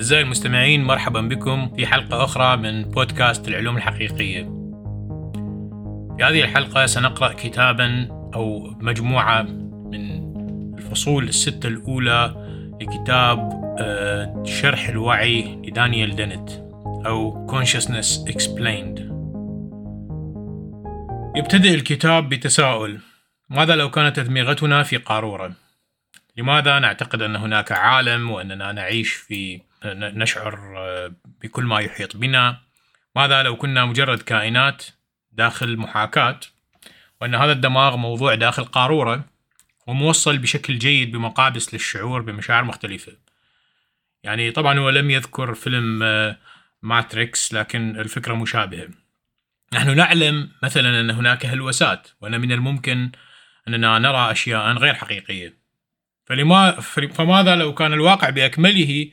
أعزائي 0.00 0.22
المستمعين 0.22 0.84
مرحبا 0.84 1.20
بكم 1.20 1.74
في 1.76 1.86
حلقة 1.86 2.24
أخرى 2.24 2.56
من 2.56 2.82
بودكاست 2.82 3.48
العلوم 3.48 3.76
الحقيقية. 3.76 4.42
في 6.16 6.24
هذه 6.24 6.42
الحلقة 6.42 6.86
سنقرأ 6.86 7.32
كتابا 7.32 8.08
أو 8.34 8.76
مجموعة 8.80 9.42
من 9.42 10.34
الفصول 10.78 11.28
الستة 11.28 11.66
الأولى 11.66 12.34
لكتاب 12.80 13.60
آه، 13.78 14.42
شرح 14.46 14.88
الوعي 14.88 15.62
لدانيال 15.64 16.16
دينت 16.16 16.50
أو 17.06 17.46
Consciousness 17.46 18.32
Explained. 18.32 19.00
يبتدئ 21.36 21.74
الكتاب 21.74 22.28
بتساؤل: 22.28 23.00
ماذا 23.50 23.76
لو 23.76 23.90
كانت 23.90 24.18
أدمغتنا 24.18 24.82
في 24.82 24.96
قارورة؟ 24.96 25.52
لماذا 26.36 26.78
نعتقد 26.78 27.22
أن 27.22 27.36
هناك 27.36 27.72
عالم 27.72 28.30
وأننا 28.30 28.72
نعيش 28.72 29.12
في 29.12 29.69
نشعر 29.84 30.74
آه، 30.78 31.12
بكل 31.42 31.64
ما 31.64 31.80
يحيط 31.80 32.16
بنا. 32.16 32.60
ماذا 33.16 33.42
لو 33.42 33.56
كنا 33.56 33.84
مجرد 33.84 34.22
كائنات 34.22 34.84
داخل 35.32 35.76
محاكاة 35.76 36.40
وأن 37.20 37.34
هذا 37.34 37.52
الدماغ 37.52 37.96
موضوع 37.96 38.34
داخل 38.34 38.64
قارورة 38.64 39.24
وموصل 39.86 40.38
بشكل 40.38 40.78
جيد 40.78 41.12
بمقابس 41.12 41.74
للشعور 41.74 42.22
بمشاعر 42.22 42.64
مختلفة. 42.64 43.12
يعني 44.22 44.50
طبعا 44.50 44.78
هو 44.78 44.90
لم 44.90 45.10
يذكر 45.10 45.54
فيلم 45.54 45.98
ماتريكس 46.82 47.54
آه، 47.54 47.58
لكن 47.58 48.00
الفكرة 48.00 48.34
مشابهة. 48.34 48.88
نحن 49.74 49.96
نعلم 49.96 50.50
مثلا 50.62 51.00
أن 51.00 51.10
هناك 51.10 51.46
هلوسات 51.46 52.08
وأن 52.20 52.40
من 52.40 52.52
الممكن 52.52 53.10
أننا 53.68 53.98
نرى 53.98 54.30
أشياء 54.30 54.72
غير 54.72 54.94
حقيقية. 54.94 55.60
فلما 56.24 56.70
فماذا 57.12 57.56
لو 57.56 57.74
كان 57.74 57.92
الواقع 57.92 58.30
بأكمله 58.30 59.10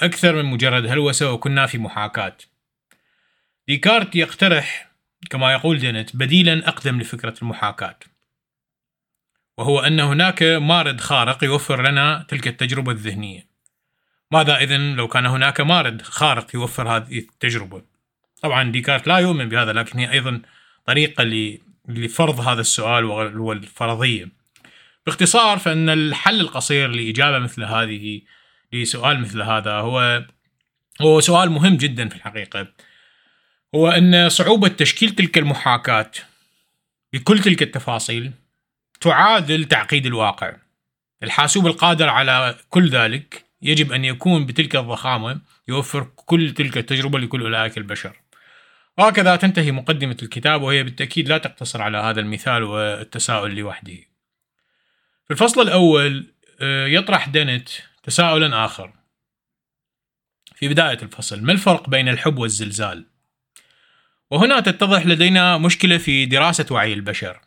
أكثر 0.00 0.36
من 0.36 0.44
مجرد 0.44 0.86
هلوسة 0.86 1.32
وكنا 1.32 1.66
في 1.66 1.78
محاكاة. 1.78 2.36
ديكارت 3.68 4.16
يقترح 4.16 4.90
كما 5.30 5.52
يقول 5.52 5.78
دينت 5.78 6.16
بديلا 6.16 6.68
أقدم 6.68 7.00
لفكرة 7.00 7.34
المحاكاة. 7.42 7.98
وهو 9.58 9.80
أن 9.80 10.00
هناك 10.00 10.42
مارد 10.42 11.00
خارق 11.00 11.44
يوفر 11.44 11.88
لنا 11.88 12.26
تلك 12.28 12.48
التجربة 12.48 12.92
الذهنية. 12.92 13.46
ماذا 14.30 14.56
إذن 14.56 14.94
لو 14.94 15.08
كان 15.08 15.26
هناك 15.26 15.60
مارد 15.60 16.02
خارق 16.02 16.54
يوفر 16.54 16.96
هذه 16.96 17.18
التجربة؟ 17.18 17.82
طبعا 18.42 18.72
ديكارت 18.72 19.06
لا 19.06 19.16
يؤمن 19.18 19.48
بهذا 19.48 19.72
لكن 19.72 19.98
هي 19.98 20.12
أيضا 20.12 20.42
طريقة 20.86 21.24
لفرض 21.88 22.40
هذا 22.40 22.60
السؤال 22.60 23.04
والفرضية. 23.40 24.28
باختصار 25.06 25.58
فإن 25.58 25.88
الحل 25.88 26.40
القصير 26.40 26.88
لإجابة 26.88 27.38
مثل 27.38 27.64
هذه 27.64 28.20
لسؤال 28.72 29.20
مثل 29.20 29.42
هذا. 29.42 29.72
هو 29.72 30.24
هو 31.02 31.20
سؤال 31.20 31.50
مهم 31.50 31.76
جدا 31.76 32.08
في 32.08 32.16
الحقيقة. 32.16 32.66
هو 33.74 33.88
أن 33.88 34.28
صعوبة 34.28 34.68
تشكيل 34.68 35.10
تلك 35.10 35.38
المحاكاة 35.38 36.10
بكل 37.12 37.38
تلك 37.38 37.62
التفاصيل 37.62 38.32
تعادل 39.00 39.64
تعقيد 39.64 40.06
الواقع. 40.06 40.56
الحاسوب 41.22 41.66
القادر 41.66 42.08
على 42.08 42.56
كل 42.70 42.88
ذلك 42.88 43.44
يجب 43.62 43.92
أن 43.92 44.04
يكون 44.04 44.46
بتلك 44.46 44.76
الضخامة 44.76 45.40
يوفر 45.68 46.08
كل 46.16 46.54
تلك 46.54 46.78
التجربة 46.78 47.18
لكل 47.18 47.42
أولئك 47.42 47.78
البشر. 47.78 48.16
وهكذا 48.98 49.36
تنتهي 49.36 49.72
مقدمة 49.72 50.16
الكتاب 50.22 50.62
وهي 50.62 50.82
بالتأكيد 50.82 51.28
لا 51.28 51.38
تقتصر 51.38 51.82
على 51.82 51.98
هذا 51.98 52.20
المثال 52.20 52.62
والتساؤل 52.62 53.54
لوحده. 53.54 53.96
في 55.24 55.30
الفصل 55.30 55.62
الأول 55.62 56.26
آه، 56.60 56.86
يطرح 56.86 57.28
دينت 57.28 57.68
تساؤلا 58.08 58.64
آخر. 58.64 58.92
في 60.54 60.68
بداية 60.68 60.98
الفصل 61.02 61.42
ما 61.42 61.52
الفرق 61.52 61.90
بين 61.90 62.08
الحب 62.08 62.38
والزلزال؟ 62.38 63.06
وهنا 64.30 64.60
تتضح 64.60 65.06
لدينا 65.06 65.58
مشكلة 65.58 65.98
في 65.98 66.26
دراسة 66.26 66.66
وعي 66.70 66.92
البشر. 66.92 67.40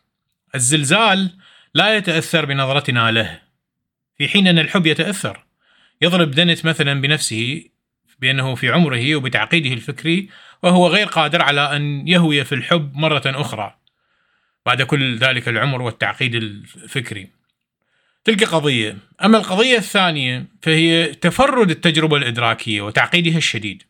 الزلزال 0.54 1.38
لا 1.74 1.96
يتأثر 1.96 2.44
بنظرتنا 2.44 3.10
له 3.10 3.42
في 4.18 4.28
حين 4.28 4.46
أن 4.46 4.58
الحب 4.58 4.86
يتأثر. 4.86 5.44
يضرب 6.02 6.30
دنت 6.30 6.64
مثلا 6.64 7.00
بنفسه 7.00 7.64
بأنه 8.18 8.54
في 8.54 8.70
عمره 8.70 9.16
وبتعقيده 9.16 9.72
الفكري 9.72 10.28
وهو 10.62 10.88
غير 10.88 11.06
قادر 11.06 11.42
على 11.42 11.76
أن 11.76 12.08
يهوي 12.08 12.44
في 12.44 12.54
الحب 12.54 12.94
مرة 12.94 13.22
أخرى 13.26 13.78
بعد 14.66 14.82
كل 14.82 15.18
ذلك 15.18 15.48
العمر 15.48 15.82
والتعقيد 15.82 16.34
الفكري. 16.34 17.41
تلك 18.24 18.44
قضية. 18.44 18.96
أما 19.24 19.38
القضية 19.38 19.76
الثانية 19.76 20.46
فهي 20.62 21.14
تفرد 21.14 21.70
التجربة 21.70 22.16
الإدراكية 22.16 22.80
وتعقيدها 22.80 23.38
الشديد. 23.38 23.82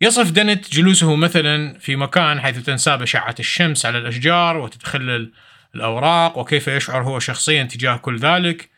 يصف 0.00 0.30
دنت 0.30 0.72
جلوسه 0.72 1.16
مثلا 1.16 1.78
في 1.78 1.96
مكان 1.96 2.40
حيث 2.40 2.58
تنساب 2.58 3.02
أشعة 3.02 3.34
الشمس 3.40 3.86
على 3.86 3.98
الأشجار 3.98 4.56
وتتخلل 4.56 5.32
الأوراق 5.74 6.38
وكيف 6.38 6.68
يشعر 6.68 7.02
هو 7.02 7.18
شخصيا 7.18 7.62
تجاه 7.62 7.96
كل 7.96 8.18
ذلك 8.18 8.70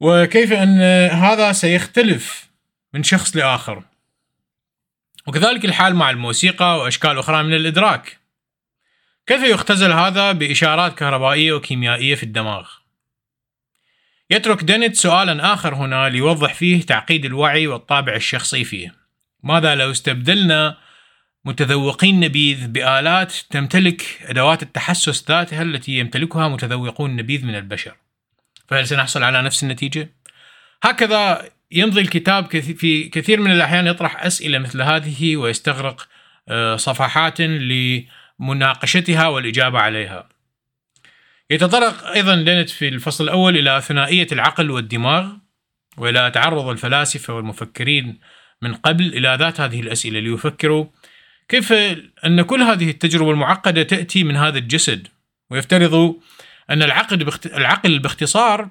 وكيف 0.00 0.52
أن 0.52 0.80
هذا 1.10 1.52
سيختلف 1.52 2.50
من 2.92 3.02
شخص 3.02 3.36
لآخر. 3.36 3.82
وكذلك 5.26 5.64
الحال 5.64 5.94
مع 5.94 6.10
الموسيقى 6.10 6.78
وأشكال 6.78 7.18
أخرى 7.18 7.42
من 7.42 7.54
الإدراك. 7.54 8.18
كيف 9.26 9.42
يختزل 9.42 9.92
هذا 9.92 10.32
بإشارات 10.32 10.98
كهربائية 10.98 11.52
وكيميائية 11.52 12.14
في 12.14 12.22
الدماغ؟ 12.22 12.83
يترك 14.34 14.64
دينيت 14.64 14.96
سؤالا 14.96 15.54
آخر 15.54 15.74
هنا 15.74 16.08
ليوضح 16.08 16.54
فيه 16.54 16.82
تعقيد 16.82 17.24
الوعي 17.24 17.66
والطابع 17.66 18.14
الشخصي 18.14 18.64
فيه. 18.64 18.94
ماذا 19.42 19.74
لو 19.74 19.90
استبدلنا 19.90 20.76
متذوقين 21.44 22.20
نبيذ 22.20 22.68
بآلات 22.68 23.32
تمتلك 23.50 24.02
أدوات 24.22 24.62
التحسس 24.62 25.30
ذاتها 25.30 25.62
التي 25.62 25.92
يمتلكها 25.98 26.48
متذوقون 26.48 27.16
نبيذ 27.16 27.46
من 27.46 27.54
البشر؟ 27.54 27.96
فهل 28.68 28.86
سنحصل 28.86 29.22
على 29.22 29.42
نفس 29.42 29.62
النتيجة؟ 29.62 30.10
هكذا 30.82 31.48
يمضي 31.70 32.00
الكتاب 32.00 32.60
في 32.60 33.08
كثير 33.08 33.40
من 33.40 33.50
الأحيان 33.50 33.86
يطرح 33.86 34.24
أسئلة 34.24 34.58
مثل 34.58 34.82
هذه 34.82 35.36
ويستغرق 35.36 36.08
آه، 36.48 36.76
صفحات 36.76 37.40
لمناقشتها 37.40 39.28
والإجابة 39.28 39.78
عليها. 39.78 40.28
يتطرق 41.54 42.06
أيضا 42.06 42.36
لينت 42.36 42.70
في 42.70 42.88
الفصل 42.88 43.24
الأول 43.24 43.56
إلى 43.56 43.80
ثنائية 43.80 44.26
العقل 44.32 44.70
والدماغ 44.70 45.32
وإلى 45.96 46.30
تعرض 46.30 46.68
الفلاسفة 46.68 47.34
والمفكرين 47.34 48.18
من 48.62 48.74
قبل 48.74 49.04
إلى 49.04 49.36
ذات 49.40 49.60
هذه 49.60 49.80
الأسئلة 49.80 50.20
ليفكروا 50.20 50.86
كيف 51.48 51.72
أن 52.26 52.42
كل 52.42 52.62
هذه 52.62 52.90
التجربة 52.90 53.30
المعقدة 53.30 53.82
تأتي 53.82 54.24
من 54.24 54.36
هذا 54.36 54.58
الجسد. 54.58 55.08
ويفترضوا 55.50 56.14
أن 56.70 56.82
العقل 56.82 57.30
العقل 57.46 57.98
باختصار 57.98 58.68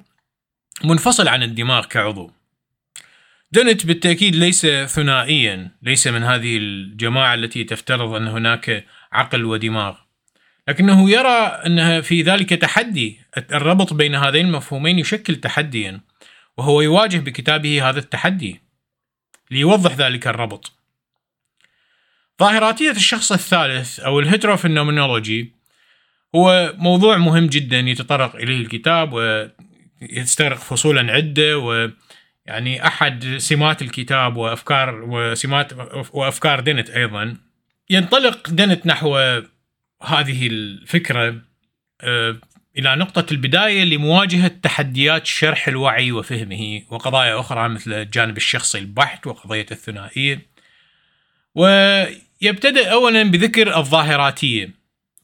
منفصل 0.83 1.27
عن 1.27 1.43
الدماغ 1.43 1.85
كعضو. 1.85 2.31
دنت 3.51 3.85
بالتأكيد 3.85 4.35
ليس 4.35 4.65
ثنائيا 4.65 5.71
ليس 5.81 6.07
من 6.07 6.23
هذه 6.23 6.57
الجماعة 6.57 7.33
التي 7.33 7.63
تفترض 7.63 8.13
أن 8.13 8.27
هناك 8.27 8.85
عقل 9.11 9.45
ودماغ. 9.45 10.02
لكنه 10.67 11.09
يرى 11.09 11.61
أن 11.65 12.01
في 12.01 12.21
ذلك 12.21 12.49
تحدي. 12.49 13.19
الربط 13.37 13.93
بين 13.93 14.15
هذين 14.15 14.45
المفهومين 14.45 14.99
يشكل 14.99 15.35
تحديا 15.35 16.01
وهو 16.57 16.81
يواجه 16.81 17.17
بكتابه 17.17 17.89
هذا 17.89 17.99
التحدي 17.99 18.61
ليوضح 19.51 19.95
ذلك 19.95 20.27
الربط. 20.27 20.71
ظاهراتية 22.39 22.91
الشخص 22.91 23.31
الثالث 23.31 23.99
أو 23.99 24.19
ال 24.19 24.26
heterophenomenology 24.26 25.53
هو 26.35 26.73
موضوع 26.77 27.17
مهم 27.17 27.47
جدا 27.47 27.79
يتطرق 27.79 28.35
إليه 28.35 28.57
الكتاب 28.57 29.13
ويستغرق 29.13 30.57
فصولا 30.57 31.11
عدة 31.13 31.57
ويعني 31.57 32.87
أحد 32.87 33.35
سمات 33.37 33.81
الكتاب 33.81 34.37
وأفكار 34.37 35.05
وسمات 35.07 35.73
وأفكار 36.13 36.59
دينت 36.59 36.89
أيضا. 36.89 37.37
ينطلق 37.89 38.49
دينت 38.49 38.85
نحو 38.87 39.41
هذه 40.03 40.47
الفكرة 40.47 41.41
آه، 42.01 42.39
إلى 42.77 42.95
نقطة 42.95 43.25
البداية 43.31 43.83
لمواجهة 43.83 44.47
تحديات 44.47 45.25
شرح 45.25 45.67
الوعي 45.67 46.11
وفهمه 46.11 46.81
وقضايا 46.89 47.39
أخرى 47.39 47.69
مثل 47.69 47.93
الجانب 47.93 48.37
الشخصي 48.37 48.77
البحت 48.77 49.27
وقضية 49.27 49.65
الثنائية. 49.71 50.47
ويبتدئ 51.55 52.91
أولا 52.91 53.23
بذكر 53.23 53.77
الظاهراتية 53.77 54.69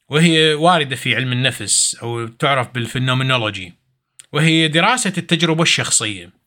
وهي 0.10 0.54
واردة 0.54 0.96
في 0.96 1.16
علم 1.16 1.32
النفس 1.32 1.96
أو 1.96 2.28
تعرف 2.28 2.72
بالفينومينولوجي 2.74 3.74
وهي 4.32 4.68
دراسة 4.68 5.14
التجربة 5.18 5.64
الشخصية. 5.64 6.39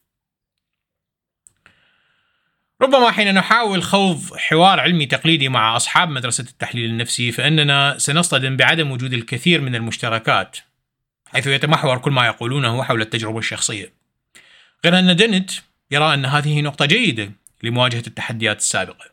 ربما 2.83 3.11
حين 3.11 3.35
نحاول 3.35 3.83
خوض 3.83 4.37
حوار 4.37 4.81
علمي 4.81 5.07
تقليدي 5.07 5.49
مع 5.49 5.77
أصحاب 5.77 6.09
مدرسة 6.09 6.45
التحليل 6.45 6.91
النفسي 6.91 7.33
فإننا 7.33 7.99
سنصطدم 7.99 8.57
بعدم 8.57 8.91
وجود 8.91 9.13
الكثير 9.13 9.61
من 9.61 9.75
المشتركات 9.75 10.59
حيث 11.27 11.47
يتمحور 11.47 11.99
كل 11.99 12.11
ما 12.11 12.27
يقولونه 12.27 12.83
حول 12.83 13.01
التجربة 13.01 13.39
الشخصية 13.39 13.93
غير 14.85 14.99
أن 14.99 15.17
دينت 15.17 15.51
يرى 15.91 16.15
أن 16.15 16.25
هذه 16.25 16.61
نقطة 16.61 16.87
جيدة 16.87 17.33
لمواجهة 17.63 18.03
التحديات 18.07 18.59
السابقة. 18.59 19.13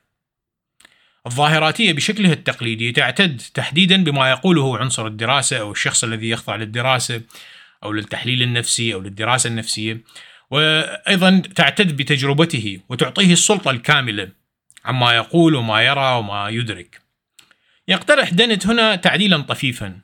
الظاهراتية 1.25 1.94
بشكلها 1.94 2.33
التقليدي 2.33 2.92
تعتد 2.92 3.42
تحديدا 3.54 4.04
بما 4.04 4.30
يقوله 4.30 4.77
عنصر 4.77 5.07
الدراسة 5.07 5.57
أو 5.60 5.71
الشخص 5.71 6.04
الذي 6.04 6.30
يخضع 6.30 6.56
للدراسة 6.56 7.21
أو 7.83 7.92
للتحليل 7.92 8.42
النفسي 8.42 8.94
أو 8.94 9.00
للدراسة 9.00 9.48
النفسية 9.48 10.01
وأيضا 10.51 11.42
تعتد 11.56 11.98
بتجربته 11.98 12.80
وتعطيه 12.90 13.34
السلطة 13.34 13.72
الكاملة 13.72 14.30
عما 14.86 15.16
يقول 15.16 15.56
وما 15.56 15.81
يرى 15.81 16.16
وما 16.16 16.50
يدرك. 16.50 17.01
يقترح 17.88 18.30
دنت 18.30 18.68
هنا 18.68 18.96
تعديلا 18.96 19.38
طفيفا 19.42 20.00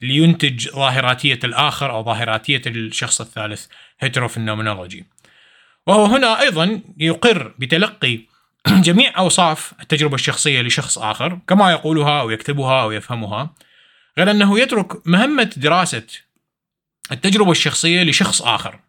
لينتج 0.00 0.68
ظاهراتية 0.68 1.38
الآخر 1.44 1.90
أو 1.90 2.04
ظاهراتية 2.04 2.62
الشخص 2.66 3.20
الثالث 3.20 3.66
هيتروفينومينولوجي 4.00 5.04
وهو 5.86 6.04
هنا 6.04 6.40
أيضا 6.40 6.80
يقر 6.98 7.54
بتلقي 7.58 8.20
جميع 8.86 9.18
أوصاف 9.18 9.72
التجربة 9.80 10.14
الشخصية 10.14 10.60
لشخص 10.62 10.98
آخر 10.98 11.38
كما 11.48 11.70
يقولها 11.70 12.20
أو 12.20 12.30
يكتبها 12.30 12.82
أو 12.82 12.92
يفهمها 12.92 13.54
غير 14.18 14.30
أنه 14.30 14.60
يترك 14.60 15.06
مهمة 15.06 15.50
دراسة 15.56 16.06
التجربة 17.12 17.50
الشخصية 17.50 18.02
لشخص 18.02 18.42
آخر. 18.42 18.80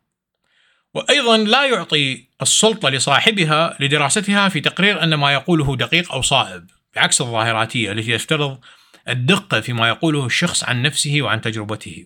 وأيضا 0.93 1.37
لا 1.37 1.65
يعطي 1.65 2.25
السلطة 2.41 2.89
لصاحبها 2.89 3.77
لدراستها 3.79 4.49
في 4.49 4.61
تقرير 4.61 5.03
أن 5.03 5.13
ما 5.13 5.33
يقوله 5.33 5.75
دقيق 5.75 6.11
أو 6.11 6.21
صائب 6.21 6.69
بعكس 6.95 7.21
الظاهراتية 7.21 7.91
التي 7.91 8.17
تفترض 8.17 8.59
الدقة 9.09 9.61
فيما 9.61 9.87
يقوله 9.87 10.25
الشخص 10.25 10.63
عن 10.63 10.81
نفسه 10.81 11.21
وعن 11.21 11.41
تجربته. 11.41 12.05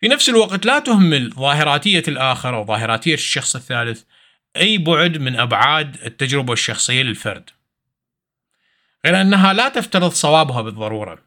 في 0.00 0.08
نفس 0.08 0.28
الوقت 0.28 0.66
لا 0.66 0.78
تهمل 0.78 1.30
ظاهراتية 1.30 2.02
الآخر 2.08 2.56
أو 2.56 2.64
ظاهراتية 2.64 3.14
الشخص 3.14 3.56
الثالث 3.56 4.02
أي 4.56 4.78
بعد 4.78 5.18
من 5.18 5.40
أبعاد 5.40 5.96
التجربة 6.04 6.52
الشخصية 6.52 7.02
للفرد. 7.02 7.50
غير 9.06 9.20
أنها 9.20 9.52
لا 9.52 9.68
تفترض 9.68 10.10
صوابها 10.10 10.62
بالضرورة. 10.62 11.18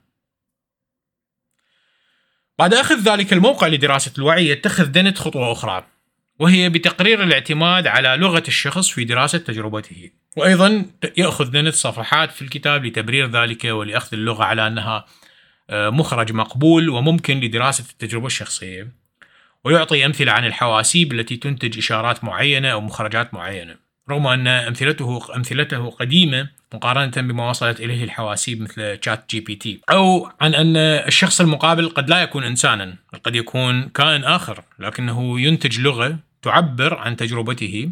بعد 2.59 2.74
أخذ 2.74 2.95
ذلك 2.95 3.33
الموقع 3.33 3.68
لدراسة 3.68 4.13
الوعي 4.18 4.47
يتخذ 4.47 4.86
دنت 4.86 5.18
خطوة 5.18 5.51
أخرى. 5.51 5.93
وهي 6.39 6.69
بتقرير 6.69 7.24
الاعتماد 7.24 7.88
على 7.88 8.15
لغة 8.18 8.44
الشخص 8.47 8.89
في 8.89 9.03
دراسة 9.03 9.38
تجربته. 9.38 10.09
وأيضا 10.38 10.85
يأخذ 11.18 11.51
دنت 11.51 11.74
صفحات 11.74 12.31
في 12.31 12.41
الكتاب 12.41 12.85
لتبرير 12.85 13.27
ذلك 13.27 13.65
ولأخذ 13.65 14.09
اللغة 14.13 14.44
على 14.44 14.68
أنها 14.68 15.06
آه، 15.69 15.89
مخرج 15.89 16.33
مقبول 16.33 16.89
وممكن 16.89 17.39
لدراسة 17.39 17.83
التجربة 17.91 18.25
الشخصية. 18.25 18.88
ويعطي 19.63 20.06
أمثلة 20.06 20.31
عن 20.31 20.45
الحواسيب 20.45 21.13
التي 21.13 21.38
تنتج 21.38 21.77
إشارات 21.77 22.24
معينة 22.24 22.68
أو 22.69 22.81
مخرجات 22.81 23.33
معينة. 23.33 23.75
رغم 24.09 24.27
أن 24.27 24.47
أمثلته 24.47 25.36
أمثلته 25.36 25.89
قديمة 25.89 26.50
مقارنة 26.74 27.28
بما 27.28 27.50
وصلت 27.50 27.80
إليه 27.80 28.04
الحواسيب 28.04 28.62
مثل 28.62 29.00
ChatGPT 29.06 29.81
أو 29.90 30.30
عن 30.42 30.56
أن 30.56 30.78
الشخص 30.78 31.42
المقابل 31.42 31.90
قد 31.90 32.10
لا 32.10 32.22
يكون 32.22 32.44
إنسانا 32.44 32.96
قد 33.24 33.36
يكون 33.36 33.90
كائن 33.90 34.24
آخر 34.24 34.64
لكنه 34.80 35.42
ينتج 35.42 35.80
لغة 35.80 36.20
تعبر 36.42 36.94
عن 36.94 37.16
تجربته 37.16 37.92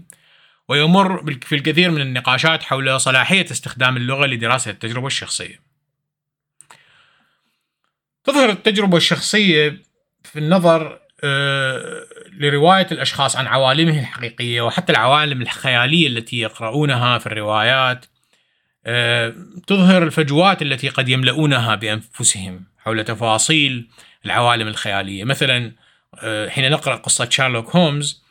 ويمر 0.70 1.38
في 1.42 1.56
الكثير 1.56 1.92
من 1.92 2.02
النقاشات 2.02 2.64
حول 2.64 3.02
صلاحية 3.02 3.46
استخدام 3.52 3.98
اللغة 3.98 4.26
لدراسة 4.26 4.72
التجربة 4.72 5.08
الشخصية. 5.08 5.60
تظهر 8.24 8.50
التجربة 8.50 8.98
الشخصية 8.98 9.82
في 10.24 10.40
النظر 10.40 11.00
آه، 11.24 12.06
لرواية 12.40 12.88
الأشخاص 12.92 13.36
عن 13.36 13.48
عوالمه 13.48 14.00
الحقيقية 14.00 14.62
وحتى 14.62 14.92
العوالم 14.92 15.42
الخيالية 15.42 16.08
التي 16.08 16.38
يقرؤونها 16.38 17.18
في 17.18 17.28
الروايات. 17.28 18.06
تظهر 19.68 20.04
الفجوات 20.04 20.62
التي 20.62 20.90
قد 20.90 21.10
يملؤونها 21.10 21.76
بأنفسهم 21.76 22.64
حول 22.80 23.04
تفاصيل 23.04 23.90
العوالم 24.26 24.68
الخيالية. 24.68 25.24
مثلا 25.24 25.72
آه، 26.24 26.50
حين 26.50 26.72
نقرأ 26.72 26.96
قصة 26.96 27.30
شارلوك 27.30 27.76
هومز 27.76 28.24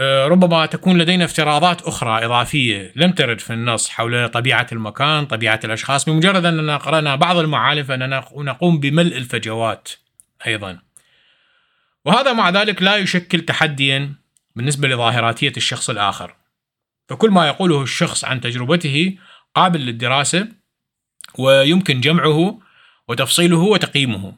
ربما 0.00 0.66
تكون 0.66 0.98
لدينا 0.98 1.24
افتراضات 1.24 1.82
أخرى 1.82 2.24
إضافية 2.24 2.92
لم 2.96 3.12
ترد 3.12 3.40
في 3.40 3.52
النص 3.52 3.88
حول 3.88 4.28
طبيعة 4.28 4.66
المكان 4.72 5.26
طبيعة 5.26 5.60
الأشخاص 5.64 6.04
بمجرد 6.04 6.44
أننا 6.44 6.76
قرأنا 6.76 7.16
بعض 7.16 7.36
المعالم 7.36 7.84
فإننا 7.84 8.24
نقوم 8.36 8.80
بملء 8.80 9.16
الفجوات 9.16 9.88
أيضا. 10.46 10.78
وهذا 12.04 12.32
مع 12.32 12.50
ذلك 12.50 12.82
لا 12.82 12.96
يشكل 12.96 13.40
تحديا 13.40 14.14
بالنسبة 14.56 14.88
لظاهراتية 14.88 15.52
الشخص 15.56 15.90
الآخر. 15.90 16.34
فكل 17.08 17.30
ما 17.30 17.46
يقوله 17.46 17.82
الشخص 17.82 18.24
عن 18.24 18.40
تجربته 18.40 19.16
قابل 19.54 19.80
للدراسة 19.80 20.48
ويمكن 21.38 22.00
جمعه 22.00 22.58
وتفصيله 23.08 23.58
وتقييمه. 23.58 24.32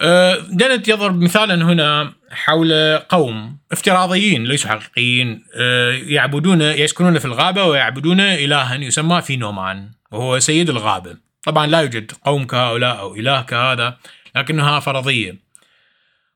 أه، 0.00 0.38
دنت 0.50 0.88
يضرب 0.88 1.22
مثالا 1.22 1.54
هنا 1.54 2.12
حول 2.30 2.98
قوم 2.98 3.58
افتراضيين 3.72 4.44
ليسوا 4.44 4.70
حقيقيين. 4.70 5.44
أه، 5.56 5.92
يعبدون 5.92 6.62
يسكنون 6.62 7.18
في 7.18 7.24
الغابة 7.24 7.64
ويعبدون 7.64 8.20
إلها 8.20 8.74
يسمى 8.74 9.22
فينومان 9.22 9.90
وهو 10.10 10.38
سيد 10.38 10.70
الغابة. 10.70 11.16
طبعا 11.44 11.66
لا 11.66 11.80
يوجد 11.80 12.12
قوم 12.24 12.44
كهؤلاء 12.44 12.98
أو 12.98 13.14
إله 13.14 13.42
كهذا 13.42 13.98
لكنها 14.36 14.80
فرضية. 14.80 15.36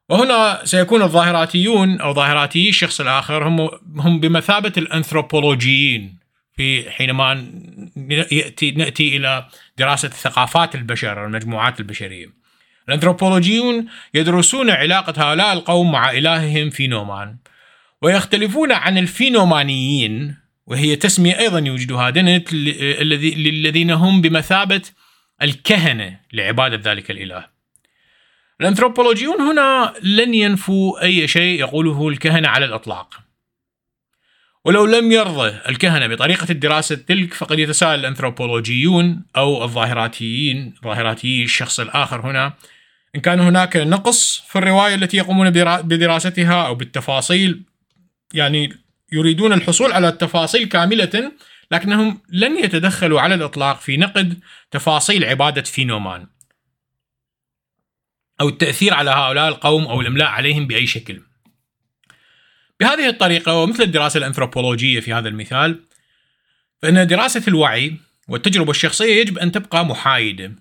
وهنا 0.09 0.61
سيكون 0.65 1.03
الظاهراتيون 1.03 2.01
أو 2.01 2.15
ظاهراتي 2.15 2.69
الشخص 2.69 3.01
الآخر 3.01 3.49
هم 3.49 3.71
هم 3.97 4.21
بمثابة 4.21 4.73
الأنثروبولوجيين. 4.77 6.26
في 6.57 6.91
حينما 6.91 7.53
ياتي 8.31 8.71
نأتي 8.71 9.17
إلى 9.17 9.49
دراسة 9.79 10.09
ثقافات 10.09 10.75
البشر 10.75 11.27
المجموعات 11.27 11.81
البشرية. 11.81 12.27
الأنثروبولوجيون 12.89 13.87
يدرسون 14.15 14.71
علاقة 14.71 15.31
هؤلاء 15.31 15.53
القوم 15.53 15.93
مع 15.93 16.11
إلههم 16.11 16.71
فينومان 16.71 17.37
ويختلفون 18.03 18.73
عن 18.73 18.99
الفينومانيين 18.99 20.37
وهي 20.67 20.97
تسمية 20.97 21.39
أيضا 21.39 21.59
يوجدها 21.59 22.11
دنت 22.11 22.53
الذين 22.53 23.91
هم 23.91 24.21
بمثابة 24.21 24.83
الكهنة 25.43 26.21
لعبادة 26.33 26.93
ذلك 26.93 27.11
الإله. 27.11 27.47
الأنثروبولوجيون 28.61 29.41
هنا 29.41 29.95
لن 30.03 30.35
ينفوا 30.35 31.03
أي 31.03 31.29
شيء 31.29 31.61
يقوله 31.61 32.09
الكهنة 32.09 32.49
على 32.49 32.65
الإطلاق 32.65 33.26
ولو 34.67 34.87
لم 34.87 35.13
يرضى 35.13 35.49
الكهنة 35.69 36.07
بطريقة 36.07 36.47
الدراسة 36.51 36.95
تلك 36.95 37.35
فقد 37.35 37.59
يتساءل 37.59 38.01
الأنثروبولوجيون 38.01 39.23
أو 39.37 39.65
الظاهراتيين 39.65 40.75
ظاهراتي 40.85 41.45
الشخص 41.45 41.81
الآخر 41.81 42.31
هنا. 42.31 42.53
إن 43.17 43.21
كان 43.21 43.41
هناك 43.41 43.77
نقص 43.77 44.41
في 44.49 44.59
الرواية 44.59 44.95
التي 44.95 45.17
يقومون 45.17 45.51
بدراستها 45.83 46.67
أو 46.67 46.75
بالتفاصيل 46.75 47.63
يعني 48.35 48.73
يريدون 49.13 49.53
الحصول 49.53 49.93
على 49.93 50.09
التفاصيل 50.09 50.69
كاملة 50.69 51.33
لكنهم 51.71 52.21
لن 52.29 52.59
يتدخلوا 52.59 53.21
على 53.21 53.35
الإطلاق 53.35 53.81
في 53.81 53.97
نقد 53.97 54.39
تفاصيل 54.71 55.25
عبادة 55.25 55.63
فينومان. 55.63 56.27
أو 58.41 58.49
التأثير 58.49 58.95
على 58.95 59.11
هؤلاء 59.11 59.49
القوم 59.49 59.85
أو 59.85 60.01
الإملاء 60.01 60.29
عليهم 60.29 60.67
بأي 60.67 60.87
شكل. 60.87 61.26
بهذه 62.81 63.09
الطريقة 63.09 63.55
ومثل 63.55 63.83
الدراسة 63.83 64.19
الأنثروبولوجية 64.19 65.01
في 65.01 65.13
هذا 65.13 65.29
المثال 65.29 65.85
فإن 66.83 67.07
دراسة 67.07 67.43
الوعي 67.49 67.97
والتجربة 68.29 68.71
الشخصية 68.71 69.21
يجب 69.21 69.39
أن 69.39 69.53
تبقى 69.53 69.85
محايدة 69.85 70.53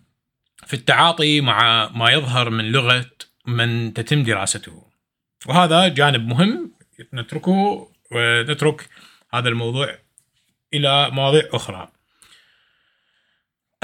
في 0.68 0.74
التعاطي 0.74 1.42
مع 1.42 1.90
ما 1.90 2.12
يظهر 2.12 2.50
من 2.50 2.72
لغة 2.72 3.12
من 3.48 3.94
تتم 3.94 4.24
دراسته. 4.24 4.88
وهذا 5.46 5.88
جانب 5.88 6.28
مهم 6.28 6.72
نتركه 7.14 7.90
ونترك 8.12 8.90
هذا 9.34 9.50
الموضوع 9.50 9.98
إلى 10.74 11.10
مواضيع 11.10 11.50
أخرى. 11.54 11.92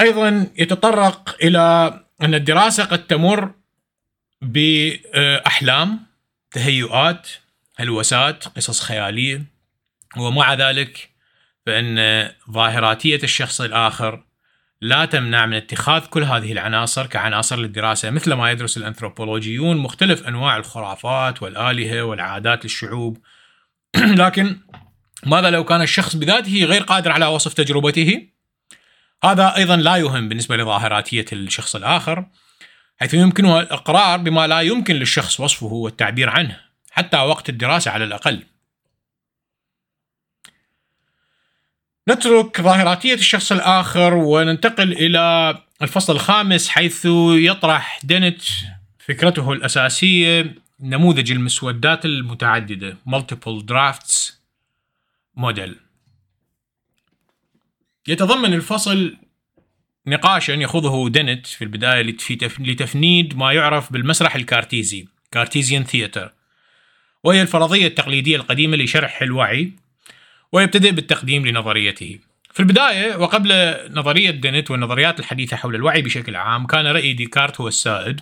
أيضا 0.00 0.50
يتطرق 0.56 1.36
إلى 1.42 2.00
أن 2.22 2.34
الدراسة 2.34 2.84
قد 2.84 3.06
تمر 3.06 3.54
بأحلام 4.42 6.00
تهيؤات 6.50 7.28
هلوسات 7.82 8.44
قصص 8.48 8.80
خيالية. 8.80 9.44
ومع 10.16 10.54
ذلك 10.54 11.10
فإن 11.66 12.28
ظاهراتية 12.50 13.20
الشخص 13.22 13.60
الآخر 13.60 14.24
لا 14.80 15.04
تمنع 15.04 15.46
من 15.46 15.54
اتخاذ 15.54 16.06
كل 16.06 16.22
هذه 16.24 16.52
العناصر 16.52 17.06
كعناصر 17.06 17.56
للدراسة 17.56 18.10
مثل 18.10 18.32
ما 18.32 18.50
يدرس 18.50 18.76
الأنثروبولوجيون 18.76 19.76
مختلف 19.76 20.28
أنواع 20.28 20.56
الخرافات 20.56 21.42
والآلهة 21.42 22.02
والعادات 22.02 22.64
للشعوب. 22.64 23.18
لكن 23.96 24.56
ماذا 25.26 25.50
لو 25.50 25.64
كان 25.64 25.82
الشخص 25.82 26.16
بذاته 26.16 26.64
غير 26.64 26.82
قادر 26.82 27.12
على 27.12 27.26
وصف 27.26 27.54
تجربته؟ 27.54 28.28
هذا 29.24 29.56
أيضا 29.56 29.76
لا 29.76 29.96
يهم 29.96 30.28
بالنسبة 30.28 30.56
لظاهراتية 30.56 31.24
الشخص 31.32 31.76
الآخر 31.76 32.26
حيث 33.00 33.14
يمكنه 33.14 33.60
الإقرار 33.60 34.18
بما 34.18 34.46
لا 34.46 34.60
يمكن 34.60 34.94
للشخص 34.94 35.40
وصفه 35.40 35.66
والتعبير 35.66 36.30
عنه. 36.30 36.71
حتى 36.92 37.16
وقت 37.16 37.48
الدراسة 37.48 37.90
على 37.90 38.04
الأقل. 38.04 38.44
نترك 42.08 42.60
ظاهراتية 42.60 43.14
الشخص 43.14 43.52
الآخر 43.52 44.14
وننتقل 44.14 44.92
إلى 44.92 45.58
الفصل 45.82 46.12
الخامس 46.12 46.68
حيث 46.68 47.06
يطرح 47.30 48.00
دينت 48.04 48.42
فكرته 48.98 49.52
الأساسية 49.52 50.54
نموذج 50.80 51.32
المسودات 51.32 52.04
المتعددة 52.04 52.96
Multiple 53.08 53.62
Drafts 53.70 54.32
Model. 55.38 55.70
يتضمن 58.08 58.54
الفصل 58.54 59.16
نقاشا 60.06 60.52
يخوضه 60.52 61.08
دينت 61.08 61.46
في 61.46 61.64
البداية 61.64 62.16
لتفنيد 62.58 63.36
ما 63.36 63.52
يعرف 63.52 63.92
بالمسرح 63.92 64.34
الكارتيزي 64.34 65.08
Cartesian 65.30 65.84
Theater 65.84 66.32
وهي 67.24 67.42
الفرضية 67.42 67.86
التقليدية 67.86 68.36
القديمة 68.36 68.76
لشرح 68.76 69.22
الوعي 69.22 69.72
ويبتدئ 70.52 70.90
بالتقديم 70.90 71.46
لنظريته. 71.46 72.18
في 72.52 72.60
البداية 72.60 73.16
وقبل 73.16 73.76
نظرية 73.90 74.30
دينت 74.30 74.70
والنظريات 74.70 75.20
الحديثة 75.20 75.56
حول 75.56 75.74
الوعي 75.74 76.02
بشكل 76.02 76.36
عام 76.36 76.66
كان 76.66 76.86
رأي 76.86 77.12
ديكارت 77.12 77.60
هو 77.60 77.68
السائد 77.68 78.20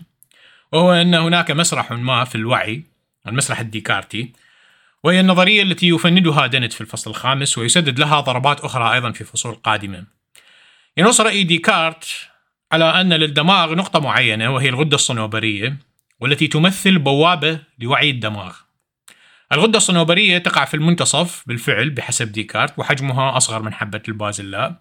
وهو 0.73 0.93
أن 0.93 1.15
هناك 1.15 1.51
مسرح 1.51 1.93
ما 1.93 2.25
في 2.25 2.35
الوعي 2.35 2.83
المسرح 3.27 3.61
الديكارتي 3.61 4.33
وهي 5.05 5.21
النظرية 5.21 5.63
التي 5.63 5.89
يفندها 5.89 6.47
دينت 6.47 6.73
في 6.73 6.81
الفصل 6.81 7.11
الخامس 7.11 7.59
ويسدد 7.59 7.99
لها 7.99 8.21
ضربات 8.21 8.61
أخرى 8.61 8.95
أيضا 8.95 9.11
في 9.11 9.25
فصول 9.25 9.55
قادمة. 9.55 10.05
ينص 10.97 11.21
رأي 11.21 11.45
ديكارت 11.45 12.05
على 12.73 13.01
أن 13.01 13.13
للدماغ 13.13 13.75
نقطة 13.75 14.01
معينة 14.01 14.55
وهي 14.55 14.69
الغدة 14.69 14.95
الصنوبرية 14.95 15.77
والتي 16.21 16.47
تمثل 16.47 16.99
بوابة 16.99 17.59
لوعي 17.79 18.11
الدماغ. 18.11 18.57
الغدة 19.53 19.77
الصنوبرية 19.77 20.39
تقع 20.39 20.65
في 20.65 20.75
المنتصف 20.75 21.43
بالفعل 21.47 21.91
بحسب 21.91 22.33
ديكارت 22.33 22.79
وحجمها 22.79 23.37
أصغر 23.37 23.63
من 23.63 23.75
حبة 23.75 24.03
البازلاء 24.09 24.81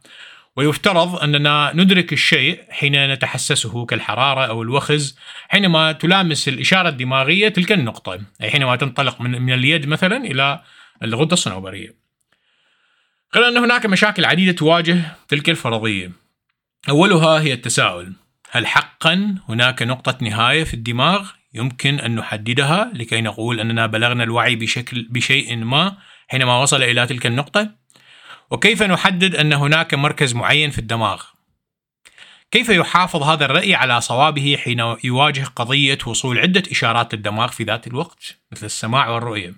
ويفترض 0.56 1.16
أننا 1.16 1.72
ندرك 1.76 2.14
الشيء 2.14 2.64
حين 2.70 3.14
نتحسسه 3.14 3.86
كالحرارة 3.86 4.46
أو 4.46 4.62
الوخز 4.62 5.18
حينما 5.48 5.92
تلامس 5.92 6.48
الإشارة 6.48 6.90
الدماغية 6.90 7.50
تلك 7.50 7.72
النقطة 7.72 8.20
أي 8.42 8.50
حينما 8.50 8.76
تنطلق 8.76 9.22
من, 9.22 9.42
من 9.42 9.54
اليد 9.54 9.88
مثلا 9.88 10.18
إلى 10.18 10.62
الغدة 11.04 11.34
الصنوبرية. 11.34 11.96
غير 13.36 13.48
أن 13.48 13.58
هناك 13.58 13.86
مشاكل 13.86 14.26
عديدة 14.26 14.52
تواجه 14.52 15.02
تلك 15.28 15.50
الفرضية. 15.50 16.12
أولها 16.90 17.42
هي 17.42 17.54
التساؤل 17.54 18.14
هل 18.52 18.68
حقا 18.68 19.36
هناك 19.50 19.84
نقطة 19.84 20.18
نهاية 20.22 20.64
في 20.64 20.74
الدماغ؟ 20.74 21.30
يمكن 21.54 22.00
أن 22.00 22.16
نحددها 22.16 22.92
لكي 22.94 23.22
نقول 23.22 23.60
أننا 23.60 23.86
بلغنا 23.86 24.24
الوعي 24.24 24.56
بشكل 24.56 25.08
بشيء 25.10 25.56
ما 25.56 25.98
حينما 26.28 26.62
وصل 26.62 26.84
إلى 26.84 27.08
تلك 27.08 27.26
النقطة؟ 27.26 27.72
وكيف 28.52 28.84
نحدد 28.84 29.36
أن 29.36 29.54
هناك 29.54 29.94
مركز 29.94 30.34
معين 30.34 30.70
في 30.70 30.80
الدماغ؟ 30.80 31.24
كيف 32.52 32.70
يحافظ 32.70 33.24
هذا 33.24 33.46
الرأي 33.46 33.76
على 33.76 34.02
صوابه 34.02 34.58
حين 34.64 34.96
يواجه 35.04 35.44
قضية 35.56 35.98
وصول 36.06 36.40
عدة 36.40 36.64
إشارات 36.72 37.16
للدماغ 37.16 37.48
في 37.48 37.64
ذات 37.64 37.88
الوقت 37.88 38.38
مثل 38.52 38.66
السماع 38.66 39.10
والرؤية؟ 39.10 39.54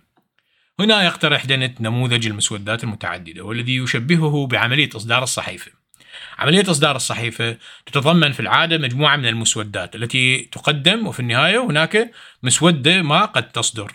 هنا 0.79 1.03
يقترح 1.03 1.45
دنت 1.45 1.81
نموذج 1.81 2.27
المسودات 2.27 2.83
المتعددة 2.83 3.43
والذي 3.43 3.75
يشبهه 3.75 4.47
بعملية 4.47 4.89
إصدار 4.95 5.23
الصحيفة 5.23 5.80
عملية 6.39 6.71
إصدار 6.71 6.95
الصحيفة 6.95 7.57
تتضمن 7.85 8.31
في 8.31 8.39
العادة 8.39 8.77
مجموعة 8.77 9.15
من 9.15 9.25
المسودات 9.25 9.95
التي 9.95 10.49
تقدم 10.51 11.07
وفي 11.07 11.19
النهاية 11.19 11.65
هناك 11.65 12.11
مسودة 12.43 13.01
ما 13.01 13.25
قد 13.25 13.51
تصدر. 13.51 13.91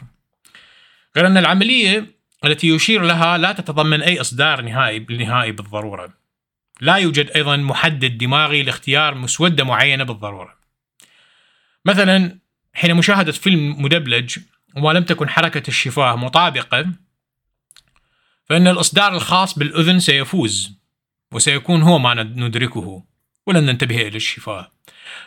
غير 1.17 1.27
أن 1.27 1.37
العملية 1.37 2.07
التي 2.45 2.69
يشير 2.69 3.03
لها 3.03 3.39
لا 3.39 3.53
تتضمن 3.53 4.03
أي 4.03 4.21
إصدار 4.21 4.61
نهائي 4.61 4.99
نهائي 4.99 5.53
بالضرورة. 5.53 6.13
لا 6.81 6.97
يوجد 6.97 7.31
أيضا 7.31 7.57
محدد 7.57 8.19
دماغي 8.19 8.63
لاختيار 8.63 9.15
مسودة 9.15 9.65
معينة 9.65 10.05
بالضرورة. 10.05 10.57
مثلا 11.85 12.39
حين 12.75 12.95
مشاهدة 12.95 13.33
فيلم 13.33 13.83
مدبلج 13.83 14.39
وما 14.77 14.93
لم 14.93 15.05
تكن 15.05 15.29
حركة 15.29 15.63
الشفاه 15.69 16.17
مطابقة 16.17 16.87
فإن 18.49 18.69
الإصدار 18.69 19.15
الخاص 19.15 19.59
بالأذن 19.59 20.01
سيفوز. 20.01 20.77
وسيكون 21.33 21.83
هو 21.83 21.99
ما 21.99 22.14
ندركه 22.14 23.04
ولن 23.47 23.66
ننتبه 23.66 24.00
إلى 24.00 24.16
الشفاه. 24.16 24.73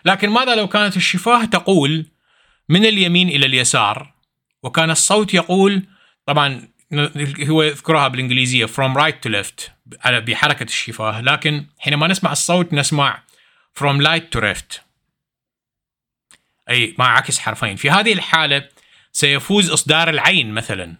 لكن 0.06 0.30
ماذا 0.30 0.56
لو 0.56 0.68
كانت 0.68 0.98
الشفاه 0.98 1.46
تقول 1.46 2.06
من 2.70 2.86
اليمين 2.86 3.30
إلى 3.30 3.46
اليسار؟ 3.46 4.14
وكان 4.64 4.90
الصوت 4.90 5.34
يقول 5.34 5.88
طبعا 6.26 6.70
هو 7.50 7.64
يذكرها 7.64 8.08
بالإنجليزية 8.08 8.66
from 8.66 8.98
right 8.98 9.16
to 9.28 9.32
left 9.32 9.72
بحركة 10.06 10.64
الشفاه. 10.64 11.22
لكن 11.22 11.66
حينما 11.80 12.08
نسمع 12.08 12.32
الصوت 12.32 12.74
نسمع 12.74 13.24
from 13.80 14.02
light 14.02 14.38
to 14.38 14.42
left. 14.42 14.80
أي 16.70 16.96
مع 16.98 17.18
عكس 17.18 17.40
حرفين. 17.40 17.76
في 17.76 17.90
هذه 17.90 18.14
الحالة 18.14 18.70
سيفوز 19.12 19.72
إصدار 19.72 20.10
العين 20.10 20.54
مثلا. 20.54 20.96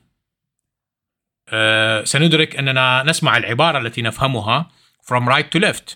أه 1.50 2.04
سندرك 2.04 2.56
أننا 2.56 3.04
نسمع 3.04 3.38
العبارة 3.38 3.78
التي 3.78 4.02
نفهمها. 4.02 4.72
From 5.10 5.28
right 5.28 5.50
to 5.56 5.62
left. 5.62 5.96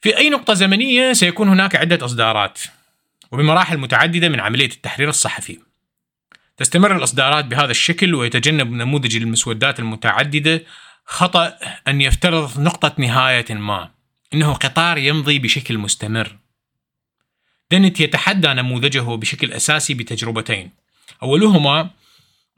في 0.00 0.16
أي 0.18 0.30
نقطة 0.30 0.54
زمنية 0.54 1.12
سيكون 1.12 1.48
هناك 1.48 1.76
عدة 1.76 2.04
إصدارات 2.04 2.60
وبمراحل 3.32 3.78
متعددة 3.78 4.28
من 4.28 4.40
عملية 4.40 4.66
التحرير 4.66 5.08
الصحفي. 5.08 5.58
تستمر 6.56 6.96
الإصدارات 6.96 7.44
بهذا 7.44 7.70
الشكل 7.70 8.14
ويتجنب 8.14 8.70
نموذج 8.72 9.16
المسودات 9.16 9.80
المتعددة 9.80 10.64
خطأ 11.04 11.58
أن 11.88 12.00
يفترض 12.00 12.60
نقطة 12.60 12.94
نهاية 12.98 13.54
ما 13.54 13.90
إنه 14.34 14.52
قطار 14.52 14.98
يمضي 14.98 15.38
بشكل 15.38 15.78
مستمر. 15.78 16.36
دنت 17.70 18.00
يتحدى 18.00 18.48
نموذجه 18.48 19.00
بشكل 19.00 19.52
أساسي 19.52 19.94
بتجربتين. 19.94 20.70
أولهما 21.22 21.90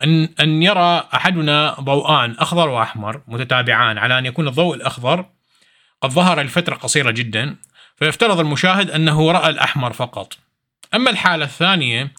أن 0.04 0.28
أن 0.40 0.62
يرى 0.62 1.08
أحدنا 1.14 1.76
ضوءان 1.80 2.36
أخضر 2.38 2.68
وأحمر 2.68 3.20
متتابعان 3.28 3.98
على 3.98 4.18
أن 4.18 4.26
يكون 4.26 4.48
الضوء 4.48 4.76
الأخضر. 4.76 5.26
قد 6.00 6.10
ظهر 6.10 6.42
لفترة 6.42 6.74
قصيرة 6.74 7.10
جدا 7.10 7.56
فيفترض 7.96 8.40
المشاهد 8.40 8.90
أنه 8.90 9.32
رأى 9.32 9.50
الأحمر 9.50 9.92
فقط. 9.92 10.38
أما 10.94 11.10
الحالة 11.10 11.44
الثانية 11.44 12.12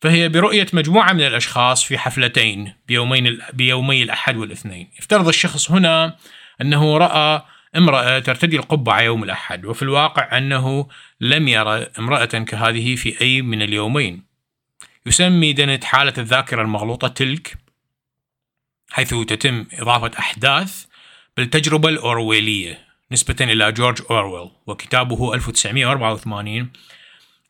فهي 0.00 0.28
برؤية 0.28 0.66
مجموعة 0.72 1.12
من 1.12 1.26
الأشخاص 1.26 1.84
في 1.84 1.98
حفلتين 1.98 2.72
بيومين 2.88 3.38
بيومي 3.52 4.02
الأحد 4.02 4.36
والاثنين. 4.36 4.90
يفترض 4.98 5.28
الشخص 5.28 5.70
هنا 5.70 6.16
أنه 6.60 6.98
رأى 6.98 7.42
امرأة 7.76 8.18
ترتدي 8.18 8.56
القبعة 8.56 9.00
يوم 9.00 9.24
الأحد 9.24 9.64
وفي 9.64 9.82
الواقع 9.82 10.38
أنه 10.38 10.88
لم 11.20 11.48
يرى 11.48 11.86
امرأة 11.98 12.24
كهذه 12.24 12.94
في 12.94 13.20
أي 13.20 13.42
من 13.42 13.62
اليومين. 13.62 14.27
يسمي 15.08 15.52
دنت 15.52 15.84
حالة 15.84 16.12
الذاكرة 16.18 16.62
المغلوطة 16.62 17.08
تلك 17.08 17.56
حيث 18.90 19.14
تتم 19.14 19.66
إضافة 19.72 20.10
أحداث 20.18 20.84
بالتجربة 21.36 21.88
الأورويلية 21.88 22.88
نسبة 23.12 23.36
إلى 23.40 23.72
جورج 23.72 24.02
أورويل 24.10 24.50
وكتابه 24.66 25.34
1984 25.34 26.72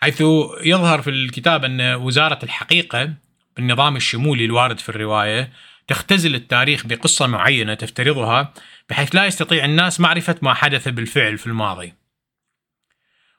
حيث 0.03 0.21
يظهر 0.65 1.03
في 1.03 1.11
الكتاب 1.11 1.65
أن 1.65 1.95
وزارة 1.95 2.38
الحقيقة 2.43 3.15
بالنظام 3.57 3.97
الشمولي 3.97 4.45
الوارد 4.45 4.79
في 4.79 4.88
الرواية 4.88 5.53
تختزل 5.88 6.35
التاريخ 6.35 6.87
بقصة 6.87 7.27
معينة 7.27 7.75
تفترضها 7.75 8.53
بحيث 8.91 9.15
لا 9.15 9.27
يستطيع 9.27 9.65
الناس 9.65 10.00
معرفة 10.00 10.37
ما 10.43 10.55
حدث 10.55 10.88
بالفعل 10.88 11.38
في 11.38 11.47
الماضي. 11.47 11.95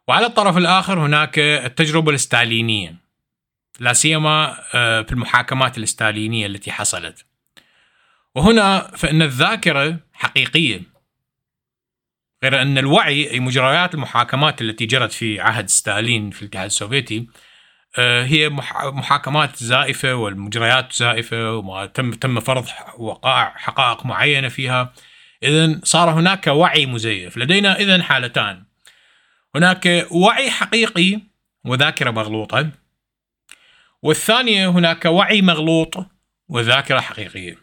وعلى 0.08 0.26
الطرف 0.26 0.58
الآخر 0.58 1.00
هناك 1.00 1.40
التجربة 1.40 2.12
الستالينية 2.12 2.96
لا 3.80 3.94
سيما 3.94 4.58
آه، 4.76 5.02
في 5.02 5.12
المحاكمات 5.12 5.78
الستالينية 5.78 6.46
التي 6.46 6.72
حصلت. 6.72 7.26
وهنا 8.36 8.92
فإن 8.98 9.22
الذاكرة 9.22 10.00
حقيقية 10.14 10.82
غير 12.44 12.62
أن 12.62 12.78
الوعي 12.78 13.32
أي 13.32 13.40
مجريات 13.40 13.94
المحاكمات 13.94 14.62
التي 14.62 14.86
جرت 14.86 15.12
في 15.12 15.40
عهد 15.40 15.70
ستالين 15.70 16.32
في 16.32 16.42
الاتحاد 16.42 16.66
السوفيتي 16.66 17.28
آه، 17.98 18.24
هي 18.24 18.50
محاكمات 18.84 19.56
زائفة 19.56 20.14
والمجريات 20.14 20.94
زائفة 20.94 21.56
وما 21.56 21.86
تم 21.86 22.12
تم 22.12 22.40
فرض 22.40 22.66
وقائع 22.98 23.54
حقائق 23.58 24.06
معينة 24.06 24.48
فيها. 24.48 24.94
إذا 25.44 25.80
صار 25.84 26.10
هناك 26.10 26.48
وعي 26.48 26.86
مزيف. 26.86 27.38
لدينا 27.38 27.80
إذا 27.80 28.04
حالتان. 28.04 28.64
هناك 29.56 30.08
وعي 30.12 30.52
حقيقي 30.52 31.22
وذاكرة 31.66 32.12
مغلوطة. 32.12 32.70
والثانية 34.02 34.70
هناك 34.70 35.06
وعي 35.06 35.42
مغلوط 35.42 36.06
وذاكرة 36.50 37.00
حقيقية. 37.00 37.58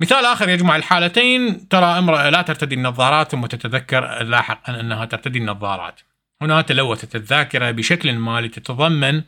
مثال 0.00 0.24
آخر 0.24 0.48
يجمع 0.48 0.76
الحالتين 0.76 1.68
ترى 1.68 1.84
امرأة 1.84 2.30
لا 2.30 2.42
ترتدي 2.42 2.74
النظارات 2.74 3.30
ثم 3.30 3.46
تتذكر 3.46 4.22
لاحقا 4.22 4.80
أنها 4.80 5.04
ترتدي 5.04 5.38
النظارات. 5.38 6.00
هنا 6.42 6.62
تلوثت 6.62 7.16
الذاكرة 7.16 7.70
بشكل 7.70 8.12
ما 8.12 8.40
لتتضمن 8.40 9.22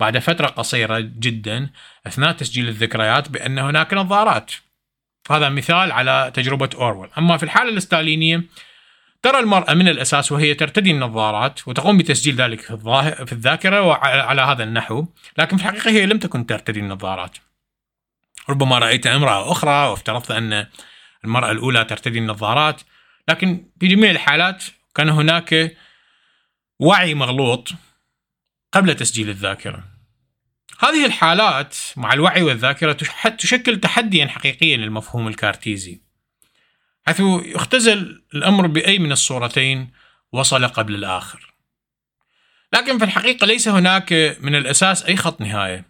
بعد 0.00 0.18
فترة 0.18 0.46
قصيرة 0.46 0.98
جدا 0.98 1.70
أثناء 2.06 2.32
تسجيل 2.32 2.68
الذكريات 2.68 3.28
بأن 3.28 3.58
هناك 3.58 3.94
نظارات. 3.94 4.52
هذا 5.30 5.48
مثال 5.48 5.92
على 5.92 6.30
تجربة 6.34 6.70
أورويل. 6.74 7.10
أما 7.18 7.36
في 7.36 7.42
الحالة 7.42 7.70
الستالينية 7.70 8.42
ترى 9.22 9.38
المرأة 9.38 9.74
من 9.74 9.88
الأساس 9.88 10.32
وهي 10.32 10.54
ترتدي 10.54 10.90
النظارات 10.90 11.68
وتقوم 11.68 11.98
بتسجيل 11.98 12.34
ذلك 12.36 12.60
في, 12.60 12.70
الظاهر 12.70 13.26
في 13.26 13.32
الذاكرة 13.32 13.80
وعلى 13.82 14.42
هذا 14.42 14.64
النحو 14.64 15.06
لكن 15.38 15.56
في 15.56 15.68
الحقيقة 15.68 15.90
هي 15.90 16.06
لم 16.06 16.18
تكن 16.18 16.46
ترتدي 16.46 16.80
النظارات. 16.80 17.38
ربما 18.48 18.78
رأيت 18.78 19.06
امرأة 19.06 19.52
أخرى 19.52 19.88
وافترضت 19.88 20.30
أن 20.30 20.66
المرأة 21.24 21.50
الأولى 21.50 21.84
ترتدي 21.84 22.18
النظارات 22.18 22.82
لكن 23.28 23.70
في 23.80 23.86
جميع 23.86 24.10
الحالات 24.10 24.64
كان 24.94 25.08
هناك 25.08 25.76
وعي 26.80 27.14
مغلوط 27.14 27.68
قبل 28.72 28.94
تسجيل 28.94 29.28
الذاكرة. 29.28 29.84
هذه 30.80 31.06
الحالات 31.06 31.76
مع 31.96 32.12
الوعي 32.12 32.42
والذاكرة 32.42 32.92
تشكل 33.38 33.80
تحديا 33.80 34.26
حقيقيا 34.26 34.76
للمفهوم 34.76 35.28
الكارتيزي. 35.28 36.05
حيث 37.06 37.20
يختزل 37.44 38.22
الأمر 38.34 38.66
بأي 38.66 38.98
من 38.98 39.12
الصورتين 39.12 39.90
وصل 40.32 40.66
قبل 40.66 40.94
الآخر. 40.94 41.54
لكن 42.72 42.98
في 42.98 43.04
الحقيقة 43.04 43.46
ليس 43.46 43.68
هناك 43.68 44.36
من 44.40 44.54
الأساس 44.54 45.04
أي 45.04 45.16
خط 45.16 45.40
نهاية. 45.40 45.84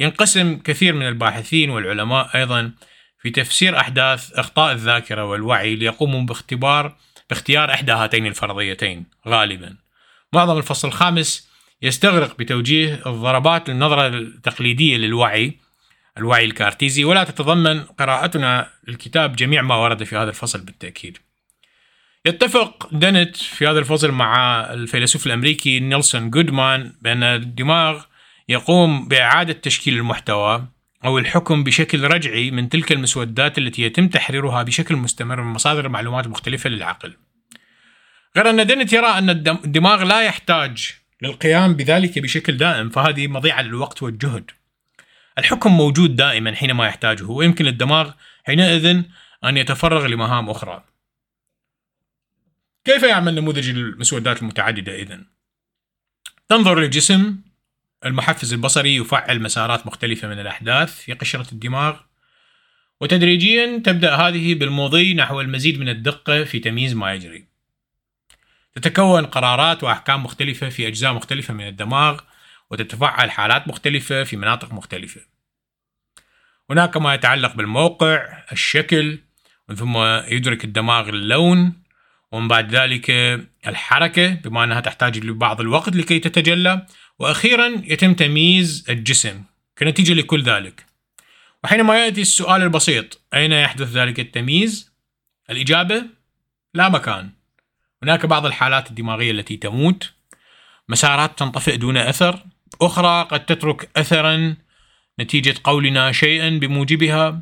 ينقسم 0.00 0.58
كثير 0.58 0.94
من 0.94 1.08
الباحثين 1.08 1.70
والعلماء 1.70 2.30
أيضا 2.34 2.72
في 3.18 3.30
تفسير 3.30 3.80
أحداث 3.80 4.32
أخطاء 4.32 4.72
الذاكرة 4.72 5.24
والوعي 5.24 5.74
ليقوموا 5.74 6.22
باختبار 6.22 6.96
باختيار 7.30 7.74
إحدى 7.74 7.92
هاتين 7.92 8.26
الفرضيتين 8.26 9.06
غالبا. 9.28 9.76
معظم 10.32 10.58
الفصل 10.58 10.88
الخامس 10.88 11.48
يستغرق 11.82 12.38
بتوجيه 12.38 13.02
الضربات 13.06 13.70
للنظرة 13.70 14.06
التقليدية 14.06 14.96
للوعي 14.96 15.58
الوعي 16.18 16.44
الكارتيزي 16.44 17.04
ولا 17.04 17.24
تتضمن 17.24 17.82
قراءتنا 17.82 18.68
الكتاب 18.88 19.36
جميع 19.36 19.62
ما 19.62 19.74
ورد 19.74 20.04
في 20.04 20.16
هذا 20.16 20.30
الفصل 20.30 20.64
بالتأكيد. 20.64 21.18
يتفق 22.26 22.88
دنت 22.92 23.36
في 23.36 23.66
هذا 23.66 23.78
الفصل 23.78 24.10
مع 24.10 24.60
الفيلسوف 24.72 25.26
الأمريكي 25.26 25.80
نيلسون 25.80 26.30
جودمان 26.30 26.92
بأن 27.00 27.22
الدماغ 27.22 28.02
يقوم 28.48 29.08
بإعادة 29.08 29.52
تشكيل 29.52 29.94
المحتوى 29.94 30.68
أو 31.04 31.18
الحكم 31.18 31.64
بشكل 31.64 32.04
رجعي 32.04 32.50
من 32.50 32.68
تلك 32.68 32.92
المسودات 32.92 33.58
التي 33.58 33.82
يتم 33.82 34.08
تحريرها 34.08 34.62
بشكل 34.62 34.96
مستمر 34.96 35.40
من 35.42 35.52
مصادر 35.52 35.88
معلومات 35.88 36.26
مختلفة 36.26 36.70
للعقل. 36.70 37.16
غير 38.36 38.50
أن 38.50 38.66
دنت 38.66 38.92
يرى 38.92 39.06
أن 39.06 39.30
الدماغ 39.30 40.04
لا 40.04 40.22
يحتاج 40.22 40.90
للقيام 41.22 41.74
بذلك 41.74 42.18
بشكل 42.18 42.56
دائم 42.56 42.90
فهذه 42.90 43.26
مضيعة 43.26 43.62
للوقت 43.62 44.02
والجهد. 44.02 44.50
الحكم 45.38 45.76
موجود 45.76 46.16
دائما 46.16 46.54
حينما 46.54 46.86
يحتاجه 46.86 47.24
ويمكن 47.24 47.64
للدماغ 47.64 48.10
حينئذ 48.44 49.02
أن 49.44 49.56
يتفرغ 49.56 50.06
لمهام 50.06 50.50
أخرى 50.50 50.84
كيف 52.84 53.02
يعمل 53.02 53.34
نموذج 53.34 53.68
المسودات 53.68 54.42
المتعددة 54.42 54.94
إذن؟ 54.94 55.24
تنظر 56.48 56.80
للجسم 56.80 57.36
المحفز 58.04 58.52
البصري 58.52 58.96
يفعل 58.96 59.42
مسارات 59.42 59.86
مختلفة 59.86 60.28
من 60.28 60.40
الأحداث 60.40 61.00
في 61.00 61.12
قشرة 61.12 61.46
الدماغ 61.52 61.96
وتدريجيا 63.00 63.78
تبدأ 63.84 64.14
هذه 64.14 64.54
بالمضي 64.54 65.14
نحو 65.14 65.40
المزيد 65.40 65.80
من 65.80 65.88
الدقة 65.88 66.44
في 66.44 66.58
تمييز 66.58 66.94
ما 66.94 67.14
يجري 67.14 67.46
تتكون 68.74 69.26
قرارات 69.26 69.84
وأحكام 69.84 70.24
مختلفة 70.24 70.68
في 70.68 70.88
أجزاء 70.88 71.12
مختلفة 71.12 71.54
من 71.54 71.66
الدماغ 71.68 72.20
وتتفعل 72.72 73.30
حالات 73.30 73.68
مختلفة 73.68 74.24
في 74.24 74.36
مناطق 74.36 74.72
مختلفة. 74.72 75.20
هناك 76.70 76.96
ما 76.96 77.14
يتعلق 77.14 77.54
بالموقع 77.54 78.44
الشكل 78.52 79.18
ثم 79.76 79.96
يدرك 80.34 80.64
الدماغ 80.64 81.08
اللون 81.08 81.82
ومن 82.32 82.48
بعد 82.48 82.74
ذلك 82.74 83.10
الحركة 83.66 84.34
بما 84.34 84.64
أنها 84.64 84.80
تحتاج 84.80 85.18
لبعض 85.18 85.60
الوقت 85.60 85.96
لكي 85.96 86.18
تتجلى. 86.18 86.86
وأخيرا 87.18 87.66
يتم 87.66 88.14
تمييز 88.14 88.86
الجسم 88.88 89.42
كنتيجة 89.78 90.12
لكل 90.12 90.42
ذلك. 90.42 90.86
وحينما 91.64 92.04
يأتي 92.04 92.20
السؤال 92.20 92.62
البسيط 92.62 93.20
أين 93.34 93.52
يحدث 93.52 93.88
ذلك 93.88 94.20
التمييز؟ 94.20 94.92
الإجابة 95.50 96.04
لا 96.74 96.88
مكان. 96.88 97.30
هناك 98.02 98.26
بعض 98.26 98.46
الحالات 98.46 98.90
الدماغية 98.90 99.30
التي 99.30 99.56
تموت. 99.56 100.12
مسارات 100.88 101.38
تنطفئ 101.38 101.76
دون 101.76 101.96
أثر. 101.96 102.44
أخرى 102.80 103.28
قد 103.30 103.46
تترك 103.46 103.90
أثرا 103.96 104.56
نتيجة 105.20 105.54
قولنا 105.64 106.12
شيئا 106.12 106.48
بموجبها 106.50 107.40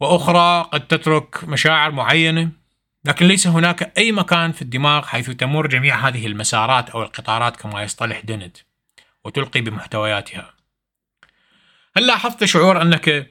وأخرى 0.00 0.68
قد 0.72 0.86
تترك 0.86 1.44
مشاعر 1.44 1.90
معينة. 1.90 2.50
لكن 3.04 3.26
ليس 3.26 3.46
هناك 3.46 3.98
أي 3.98 4.12
مكان 4.12 4.52
في 4.52 4.62
الدماغ 4.62 5.06
حيث 5.06 5.30
تمر 5.30 5.66
جميع 5.66 6.08
هذه 6.08 6.26
المسارات 6.26 6.90
أو 6.90 7.02
القطارات 7.02 7.56
كما 7.56 7.82
يصطلح 7.82 8.20
دينت 8.20 8.56
وتلقي 9.24 9.60
بمحتوياتها. 9.60 10.54
هل 11.96 12.06
لاحظت 12.06 12.44
شعور 12.44 12.82
أنك 12.82 13.30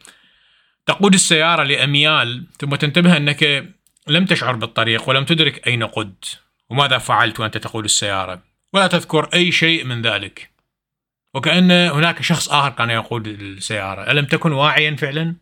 تقود 0.85 1.13
السيارة 1.13 1.63
لأميال 1.63 2.45
ثم 2.59 2.75
تنتبه 2.75 3.17
أنك 3.17 3.69
لم 4.07 4.25
تشعر 4.25 4.55
بالطريق 4.55 5.09
ولم 5.09 5.25
تدرك 5.25 5.67
أين 5.67 5.83
قدت 5.83 6.39
وماذا 6.69 6.97
فعلت 6.97 7.39
وأنت 7.39 7.57
تقود 7.57 7.83
السيارة؟ 7.83 8.41
ولا 8.73 8.87
تذكر 8.87 9.29
أي 9.33 9.51
شيء 9.51 9.83
من 9.83 10.01
ذلك. 10.01 10.49
وكأن 11.33 11.71
هناك 11.71 12.21
شخص 12.21 12.49
آخر 12.49 12.69
كان 12.69 12.89
يقود 12.89 13.27
السيارة 13.27 14.11
ألم 14.11 14.25
تكن 14.25 14.51
واعيا 14.51 14.95
فعلا؟ 14.95 15.35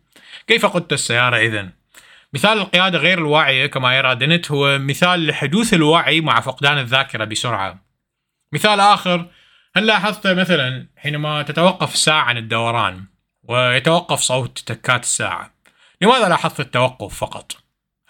كيف 0.46 0.66
قدت 0.66 0.92
السيارة 0.92 1.36
إذن؟ 1.36 1.70
مثال 2.32 2.58
القيادة 2.58 2.98
غير 2.98 3.18
الواعية 3.18 3.66
كما 3.66 3.96
يرى 3.98 4.14
دينت 4.14 4.50
هو 4.50 4.78
مثال 4.78 5.26
لحدوث 5.26 5.74
الوعي 5.74 6.20
مع 6.20 6.40
فقدان 6.40 6.78
الذاكرة 6.78 7.24
بسرعة 7.24 7.84
مثال 8.52 8.80
آخر 8.80 9.30
هل 9.76 9.86
لاحظت 9.86 10.26
مثلا 10.26 10.88
حينما 10.96 11.42
تتوقف 11.42 11.94
الساعة 11.94 12.22
عن 12.22 12.36
الدوران 12.36 13.04
ويتوقف 13.42 14.20
صوت 14.20 14.58
تكات 14.58 15.02
الساعة 15.02 15.54
لماذا 16.00 16.28
لاحظت 16.28 16.60
التوقف 16.60 17.14
فقط؟ 17.14 17.56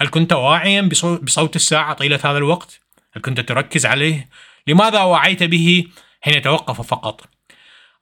هل 0.00 0.08
كنت 0.08 0.32
واعيا 0.32 0.88
بصوت 1.22 1.56
الساعة 1.56 1.94
طيلة 1.94 2.20
هذا 2.24 2.38
الوقت؟ 2.38 2.80
هل 3.12 3.22
كنت 3.22 3.40
تركز 3.40 3.86
عليه؟ 3.86 4.28
لماذا 4.66 5.02
وعيت 5.02 5.42
به 5.42 5.86
حين 6.20 6.34
يتوقف 6.34 6.80
فقط؟ 6.80 7.37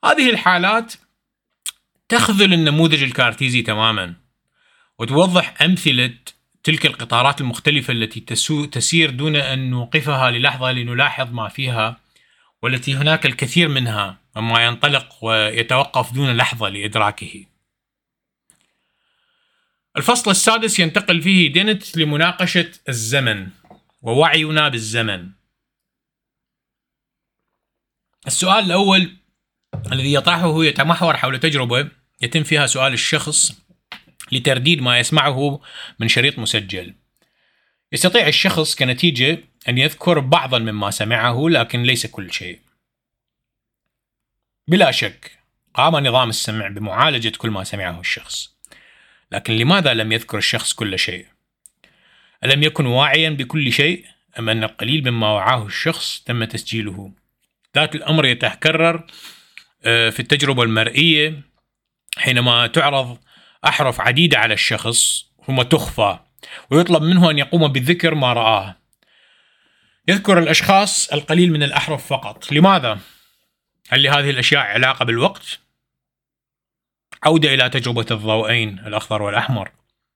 هذه 0.07 0.29
الحالات 0.29 0.93
تخذل 2.09 2.53
النموذج 2.53 3.03
الكارتيزي 3.03 3.61
تماما 3.61 4.13
وتوضح 4.99 5.61
أمثلة 5.61 6.13
تلك 6.63 6.85
القطارات 6.85 7.41
المختلفة 7.41 7.93
التي 7.93 8.19
تسير 8.71 9.09
دون 9.09 9.35
أن 9.35 9.69
نوقفها 9.69 10.31
للحظة 10.31 10.71
لنلاحظ 10.71 11.33
ما 11.33 11.47
فيها 11.47 11.99
والتي 12.61 12.95
هناك 12.95 13.25
الكثير 13.25 13.67
منها 13.67 14.17
وما 14.35 14.65
ينطلق 14.65 15.23
ويتوقف 15.23 16.13
دون 16.13 16.37
لحظة 16.37 16.69
لإدراكه. 16.69 17.45
الفصل 19.97 20.31
السادس 20.31 20.79
ينتقل 20.79 21.21
فيه 21.21 21.53
دينت 21.53 21.97
لمناقشة 21.97 22.71
الزمن 22.89 23.49
ووعينا 24.01 24.69
بالزمن. 24.69 25.29
السؤال 28.27 28.65
الأول 28.65 29.17
الذي 29.91 30.13
يطرحه 30.13 30.65
يتمحور 30.65 31.17
حول 31.17 31.39
تجربة 31.39 31.89
يتم 32.21 32.43
فيها 32.43 32.65
سؤال 32.65 32.93
الشخص 32.93 33.51
لترديد 34.31 34.81
ما 34.81 34.99
يسمعه 34.99 35.61
من 35.99 36.07
شريط 36.07 36.39
مسجل 36.39 36.93
يستطيع 37.91 38.27
الشخص 38.27 38.75
كنتيجة 38.75 39.43
أن 39.69 39.77
يذكر 39.77 40.19
بعضا 40.19 40.59
مما 40.59 40.91
سمعه 40.91 41.49
لكن 41.49 41.83
ليس 41.83 42.05
كل 42.05 42.33
شيء 42.33 42.59
بلا 44.67 44.91
شك 44.91 45.31
قام 45.73 45.95
نظام 46.07 46.29
السمع 46.29 46.67
بمعالجة 46.67 47.31
كل 47.37 47.49
ما 47.49 47.63
سمعه 47.63 47.99
الشخص 47.99 48.57
لكن 49.31 49.53
لماذا 49.53 49.93
لم 49.93 50.11
يذكر 50.11 50.37
الشخص 50.37 50.73
كل 50.73 50.99
شيء؟ 50.99 51.25
ألم 52.43 52.63
يكن 52.63 52.85
واعيا 52.85 53.29
بكل 53.29 53.71
شيء 53.71 54.05
أم 54.39 54.49
أن 54.49 54.63
القليل 54.63 55.11
مما 55.11 55.33
وعاه 55.33 55.65
الشخص 55.65 56.23
تم 56.25 56.43
تسجيله؟ 56.43 57.11
ذات 57.75 57.95
الأمر 57.95 58.25
يتكرر 58.25 59.07
في 59.81 60.19
التجربة 60.19 60.63
المرئية 60.63 61.41
حينما 62.17 62.67
تعرض 62.67 63.17
أحرف 63.65 64.01
عديدة 64.01 64.39
على 64.39 64.53
الشخص 64.53 65.25
ثم 65.47 65.61
تخفى 65.61 66.19
ويطلب 66.71 67.03
منه 67.03 67.31
أن 67.31 67.37
يقوم 67.37 67.67
بذكر 67.67 68.15
ما 68.15 68.33
رآه 68.33 68.75
يذكر 70.07 70.39
الأشخاص 70.39 71.13
القليل 71.13 71.51
من 71.51 71.63
الأحرف 71.63 72.07
فقط 72.07 72.51
لماذا؟ 72.51 72.99
هل 73.89 74.03
لهذه 74.03 74.29
الأشياء 74.29 74.61
علاقة 74.61 75.05
بالوقت؟ 75.05 75.59
عودة 77.23 77.53
إلى 77.53 77.69
تجربة 77.69 78.05
الضوئين 78.11 78.79
الأخضر 78.79 79.21
والأحمر 79.21 79.71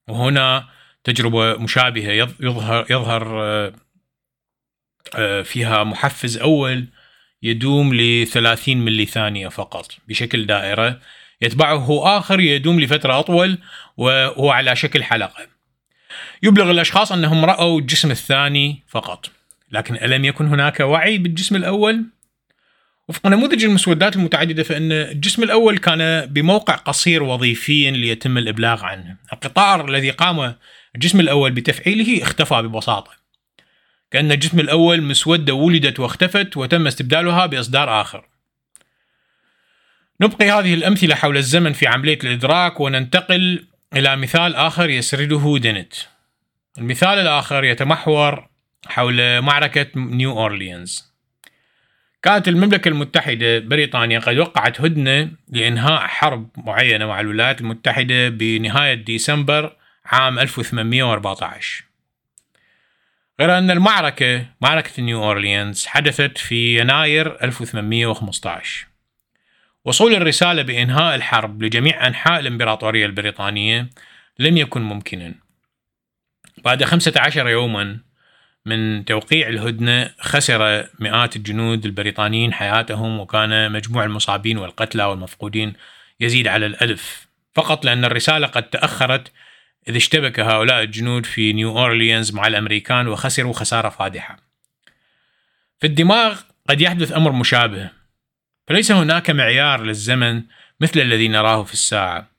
وهنا 0.07 0.69
تجربة 1.03 1.57
مشابهة 1.57 2.11
يظهر 2.39 2.85
يظهر 2.89 3.43
آه، 3.43 3.73
آه، 5.15 5.41
فيها 5.41 5.83
محفز 5.83 6.37
أول 6.37 6.87
يدوم 7.43 7.93
ل 7.93 8.27
30 8.27 8.77
ملي 8.77 9.05
ثانية 9.05 9.47
فقط 9.47 9.91
بشكل 10.07 10.45
دائرة. 10.45 10.99
يتبعه 11.41 12.17
آخر 12.17 12.39
يدوم 12.39 12.79
لفترة 12.79 13.19
أطول 13.19 13.57
وهو 13.97 14.49
على 14.49 14.75
شكل 14.75 15.03
حلقة. 15.03 15.47
يبلغ 16.43 16.71
الأشخاص 16.71 17.11
أنهم 17.11 17.45
رأوا 17.45 17.79
الجسم 17.79 18.11
الثاني 18.11 18.83
فقط 18.87 19.29
لكن 19.71 19.95
ألم 19.95 20.25
يكن 20.25 20.47
هناك 20.47 20.79
وعي 20.79 21.17
بالجسم 21.17 21.55
الأول؟ 21.55 22.05
وفق 23.07 23.27
نموذج 23.27 23.63
المسودات 23.63 24.15
المتعددة 24.15 24.63
فإن 24.63 24.91
الجسم 24.91 25.43
الأول 25.43 25.77
كان 25.77 26.25
بموقع 26.25 26.75
قصير 26.75 27.23
وظيفيا 27.23 27.91
ليتم 27.91 28.37
الإبلاغ 28.37 28.83
عنه. 28.85 29.15
القطار 29.33 29.89
الذي 29.89 30.09
قام 30.09 30.55
الجسم 30.95 31.19
الأول 31.19 31.51
بتفعيله 31.51 32.23
اختفى 32.23 32.61
ببساطة. 32.61 33.20
كأن 34.11 34.31
الجسم 34.31 34.59
الأول 34.59 35.01
مسودة 35.01 35.53
ولدت 35.53 35.99
واختفت 35.99 36.57
وتم 36.57 36.87
استبدالها 36.87 37.45
بإصدار 37.45 38.01
آخر. 38.01 38.25
نبقي 40.21 40.51
هذه 40.51 40.73
الأمثلة 40.73 41.15
حول 41.15 41.37
الزمن 41.37 41.73
في 41.73 41.87
عملية 41.87 42.19
الإدراك 42.23 42.79
وننتقل 42.79 43.67
إلى 43.93 44.15
مثال 44.15 44.55
آخر 44.55 44.89
يسرده 44.89 45.57
دينت 45.57 45.93
المثال 46.77 47.19
الآخر 47.19 47.63
يتمحور 47.63 48.47
حول 48.87 49.41
معركة 49.41 49.87
نيو 49.95 50.31
أورليانز. 50.31 51.11
كانت 52.23 52.47
المملكة 52.47 52.89
المتحدة 52.89 53.59
بريطانيا 53.59 54.19
قد 54.19 54.37
وقعت 54.37 54.81
هدنة 54.81 55.31
لإنهاء 55.49 56.07
حرب 56.07 56.49
معينة 56.57 57.05
مع 57.05 57.19
الولايات 57.19 57.61
المتحدة 57.61 58.29
بنهاية 58.29 58.93
ديسمبر 58.93 59.75
عام 60.05 60.39
1814 60.39 61.90
غير 63.41 63.57
أن 63.57 63.71
المعركة 63.71 64.45
معركة 64.61 65.03
نيو 65.03 65.23
أورليانز 65.23 65.85
حدثت 65.85 66.37
في 66.37 66.79
يناير 66.79 67.43
1815 67.43 68.87
وصول 69.85 70.13
الرسالة 70.15 70.61
بإنهاء 70.61 71.15
الحرب 71.15 71.63
لجميع 71.63 72.07
أنحاء 72.07 72.39
الإمبراطورية 72.39 73.05
البريطانية 73.05 73.89
لم 74.39 74.57
يكن 74.57 74.81
ممكنا. 74.81 75.33
بعد 76.65 76.83
15 76.83 77.49
يوما 77.49 77.99
من 78.65 79.05
توقيع 79.05 79.47
الهدنة 79.47 80.13
خسر 80.19 80.87
مئات 80.99 81.35
الجنود 81.35 81.85
البريطانيين 81.85 82.53
حياتهم 82.53 83.19
وكان 83.19 83.71
مجموع 83.71 84.03
المصابين 84.03 84.57
والقتلى 84.57 85.03
والمفقودين 85.03 85.73
يزيد 86.19 86.47
على 86.47 86.65
الألف. 86.65 87.27
فقط 87.55 87.85
لأن 87.85 88.05
الرسالة 88.05 88.47
قد 88.47 88.69
تأخرت 88.69 89.31
إذ 89.87 89.95
اشتبك 89.95 90.39
هؤلاء 90.39 90.83
الجنود 90.83 91.25
في 91.25 91.53
نيو 91.53 91.79
أورليانز 91.79 92.33
مع 92.33 92.47
الأمريكان 92.47 93.07
وخسروا 93.07 93.53
خسارة 93.53 93.89
فادحة 93.89 94.37
في 95.79 95.87
الدماغ 95.87 96.41
قد 96.69 96.81
يحدث 96.81 97.11
أمر 97.11 97.31
مشابه 97.31 97.89
فليس 98.67 98.91
هناك 98.91 99.29
معيار 99.29 99.83
للزمن 99.83 100.43
مثل 100.79 100.99
الذي 100.99 101.27
نراه 101.27 101.63
في 101.63 101.73
الساعة. 101.73 102.31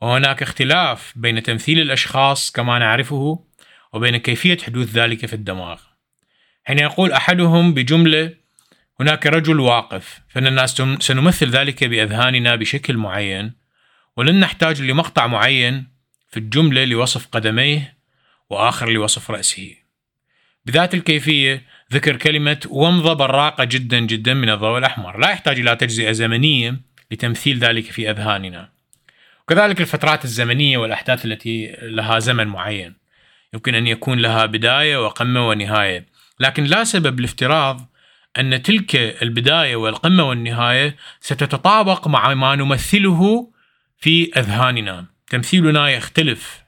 وهناك 0.00 0.42
اختلاف 0.42 1.12
بين 1.16 1.42
تمثيل 1.42 1.80
الأشخاص 1.80 2.50
كما 2.50 2.78
نعرفه 2.78 3.44
وبين 3.92 4.16
كيفية 4.16 4.58
حدوث 4.58 4.92
ذلك 4.92 5.26
في 5.26 5.32
الدماغ. 5.32 5.80
حين 6.64 6.78
يقول 6.78 7.12
أحدهم 7.12 7.74
بجملة 7.74 8.34
هناك 9.00 9.26
رجل 9.26 9.60
واقف 9.60 10.20
فإننا 10.28 10.66
سنمثل 11.00 11.50
ذلك 11.50 11.84
بأذهاننا 11.84 12.56
بشكل 12.56 12.96
معين 12.96 13.52
ولن 14.16 14.40
نحتاج 14.40 14.82
لمقطع 14.82 15.26
معين 15.26 15.95
في 16.28 16.36
الجملة 16.36 16.84
لوصف 16.84 17.26
قدميه 17.26 17.96
وآخر 18.50 18.90
لوصف 18.90 19.30
رأسه. 19.30 19.74
بذات 20.66 20.94
الكيفية 20.94 21.62
ذكر 21.92 22.16
كلمة 22.16 22.60
ومضة 22.70 23.12
براقة 23.12 23.64
جدا 23.64 24.00
جدا 24.00 24.34
من 24.34 24.50
الضوء 24.50 24.78
الأحمر 24.78 25.18
لا 25.18 25.30
يحتاج 25.30 25.60
إلى 25.60 25.76
تجزئة 25.76 26.12
زمنية 26.12 26.80
لتمثيل 27.10 27.58
ذلك 27.58 27.84
في 27.84 28.10
أذهاننا. 28.10 28.68
وكذلك 29.42 29.80
الفترات 29.80 30.24
الزمنية 30.24 30.78
والأحداث 30.78 31.24
التي 31.24 31.76
لها 31.82 32.18
زمن 32.18 32.46
معين. 32.46 32.94
يمكن 33.54 33.74
أن 33.74 33.86
يكون 33.86 34.18
لها 34.18 34.46
بداية 34.46 35.04
وقمة 35.04 35.48
ونهاية. 35.48 36.06
لكن 36.40 36.64
لا 36.64 36.84
سبب 36.84 37.20
لافتراض 37.20 37.90
أن 38.38 38.62
تلك 38.62 38.96
البداية 38.96 39.76
والقمة 39.76 40.28
والنهاية 40.28 40.96
ستتطابق 41.20 42.08
مع 42.08 42.34
ما 42.34 42.56
نمثله 42.56 43.50
في 43.98 44.30
أذهاننا. 44.36 45.15
تمثيلنا 45.28 45.88
يختلف. 45.88 46.62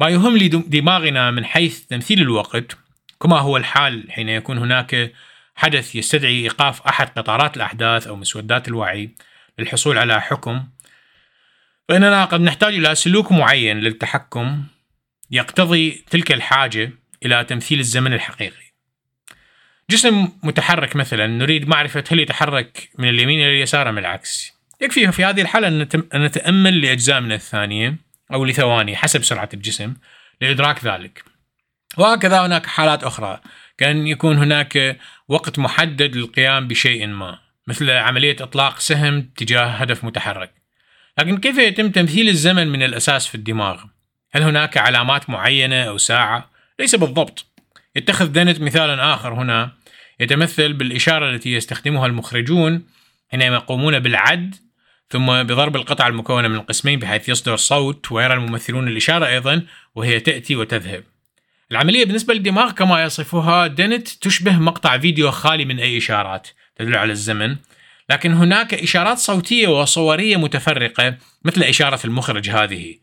ما 0.00 0.08
يهم 0.08 0.36
لدماغنا 0.36 1.30
من 1.30 1.44
حيث 1.44 1.80
تمثيل 1.80 2.20
الوقت 2.20 2.76
كما 3.22 3.38
هو 3.38 3.56
الحال 3.56 4.12
حين 4.12 4.28
يكون 4.28 4.58
هناك 4.58 5.12
حدث 5.54 5.94
يستدعي 5.94 6.42
إيقاف 6.42 6.82
أحد 6.82 7.08
قطارات 7.08 7.56
الأحداث 7.56 8.06
أو 8.06 8.16
مسودات 8.16 8.68
الوعي 8.68 9.10
للحصول 9.58 9.98
على 9.98 10.20
حكم. 10.20 10.68
فإننا 11.88 12.24
قد 12.24 12.40
نحتاج 12.40 12.74
إلى 12.74 12.94
سلوك 12.94 13.32
معين 13.32 13.80
للتحكم. 13.80 14.64
يقتضي 15.30 16.04
تلك 16.10 16.32
الحاجة 16.32 16.92
إلى 17.24 17.44
تمثيل 17.44 17.80
الزمن 17.80 18.12
الحقيقي. 18.12 18.66
جسم 19.90 20.28
متحرك 20.42 20.96
مثلا 20.96 21.26
نريد 21.26 21.68
معرفة 21.68 22.04
هل 22.10 22.20
يتحرك 22.20 22.90
من 22.98 23.08
اليمين 23.08 23.40
إلى 23.40 23.50
اليسار 23.50 23.88
أم 23.88 23.98
العكس. 23.98 24.55
يكفي 24.80 25.12
في 25.12 25.24
هذه 25.24 25.40
الحالة 25.40 25.68
أن 25.68 25.88
نتأمل 26.14 26.80
لأجزاء 26.80 27.20
من 27.20 27.32
الثانية 27.32 27.96
أو 28.32 28.44
لثواني 28.44 28.96
حسب 28.96 29.24
سرعة 29.24 29.48
الجسم 29.54 29.94
لإدراك 30.40 30.84
ذلك. 30.84 31.24
وهكذا 31.98 32.46
هناك 32.46 32.66
حالات 32.66 33.04
أخرى. 33.04 33.40
كأن 33.78 34.06
يكون 34.06 34.38
هناك 34.38 34.98
وقت 35.28 35.58
محدد 35.58 36.16
للقيام 36.16 36.68
بشيء 36.68 37.06
ما 37.06 37.38
مثل 37.66 37.90
عملية 37.90 38.36
إطلاق 38.40 38.78
سهم 38.78 39.22
تجاه 39.36 39.66
هدف 39.66 40.04
متحرك. 40.04 40.54
لكن 41.18 41.38
كيف 41.38 41.58
يتم 41.58 41.90
تمثيل 41.90 42.28
الزمن 42.28 42.68
من 42.68 42.82
الأساس 42.82 43.26
في 43.26 43.34
الدماغ؟ 43.34 43.84
هل 44.32 44.42
هناك 44.42 44.76
علامات 44.76 45.30
معينة 45.30 45.82
أو 45.82 45.98
ساعة؟ 45.98 46.50
ليس 46.78 46.94
بالضبط. 46.94 47.46
يتخذ 47.96 48.26
دينت 48.26 48.60
مثالا 48.60 49.14
آخر 49.14 49.34
هنا. 49.34 49.72
يتمثل 50.20 50.72
بالإشارة 50.72 51.30
التي 51.30 51.52
يستخدمها 51.52 52.06
المخرجون 52.06 52.86
حينما 53.30 53.56
يقومون 53.56 53.98
بالعد 53.98 54.54
ثم 55.10 55.42
بضرب 55.42 55.76
القطع 55.76 56.06
المكونة 56.06 56.48
من 56.48 56.54
القسمين 56.54 56.98
بحيث 56.98 57.28
يصدر 57.28 57.56
صوت 57.56 58.12
ويرى 58.12 58.34
الممثلون 58.34 58.88
الإشارة 58.88 59.26
أيضا 59.26 59.62
وهي 59.94 60.20
تأتي 60.20 60.56
وتذهب. 60.56 61.04
العملية 61.70 62.04
بالنسبة 62.04 62.34
للدماغ 62.34 62.70
كما 62.70 63.02
يصفها 63.02 63.66
دينت 63.66 64.08
تشبه 64.08 64.58
مقطع 64.58 64.98
فيديو 64.98 65.30
خالي 65.30 65.64
من 65.64 65.78
أي 65.78 65.98
إشارات 65.98 66.48
تدل 66.76 66.96
على 66.96 67.12
الزمن. 67.12 67.56
لكن 68.10 68.32
هناك 68.32 68.74
إشارات 68.74 69.18
صوتية 69.18 69.68
وصورية 69.68 70.36
متفرقة 70.36 71.16
مثل 71.44 71.62
إشارة 71.62 72.00
المخرج 72.04 72.50
هذه. 72.50 72.94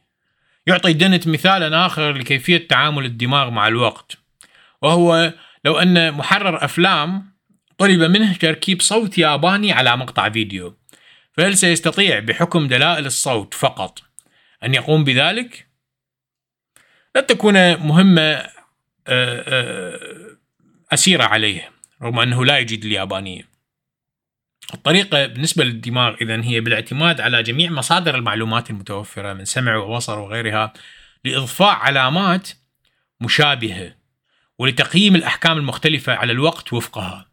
يعطي 0.68 0.94
دينت 0.94 1.28
مثالا 1.28 1.86
آخر 1.86 2.14
لكيفية 2.14 2.68
تعامل 2.68 3.06
الدماغ 3.06 3.50
مع 3.50 3.68
الوقت. 3.68 4.18
وهو 4.82 5.34
لو 5.66 5.80
أن 5.80 6.12
محرر 6.12 6.66
أفلام 6.66 7.34
طلب 7.78 8.02
منه 8.02 8.34
تركيب 8.34 8.82
صوت 8.82 9.18
ياباني 9.18 9.72
على 9.72 9.98
مقطع 9.98 10.30
فيديو. 10.30 10.78
فهل 11.34 11.58
سيستطيع 11.58 12.20
بحكم 12.20 12.68
دلائل 12.68 13.06
الصوت 13.06 13.54
فقط 13.54 14.00
أن 14.64 14.74
يقوم 14.74 15.04
بذلك؟ 15.04 15.68
لن 17.16 17.26
تكون 17.28 17.78
مهمة 17.78 18.22
آه، 18.22 18.52
آه، 19.08 20.38
أسيرة 20.94 21.24
عليه 21.24 21.72
رغم 22.02 22.20
أنه 22.20 22.46
لا 22.46 22.58
يجيد 22.58 22.86
اليابانية 22.86 23.54
الطريقة 24.74 25.26
بالنسبة 25.26 25.64
للدماغ 25.64 26.16
إذا 26.22 26.44
هي 26.44 26.60
بالاعتماد 26.60 27.22
على 27.22 27.44
جميع 27.44 27.72
مصادر 27.72 28.16
المعلومات 28.16 28.70
المتوفرة 28.70 29.34
من 29.34 29.46
سمع 29.46 29.76
وبصر 29.76 30.20
وغيرها 30.20 30.74
لإضفاء 31.24 31.76
علامات 31.76 32.50
مشابهة 33.22 33.96
ولتقييم 34.60 35.16
الأحكام 35.16 35.58
المختلفة 35.58 36.14
على 36.14 36.32
الوقت 36.32 36.74
وفقها 36.74 37.33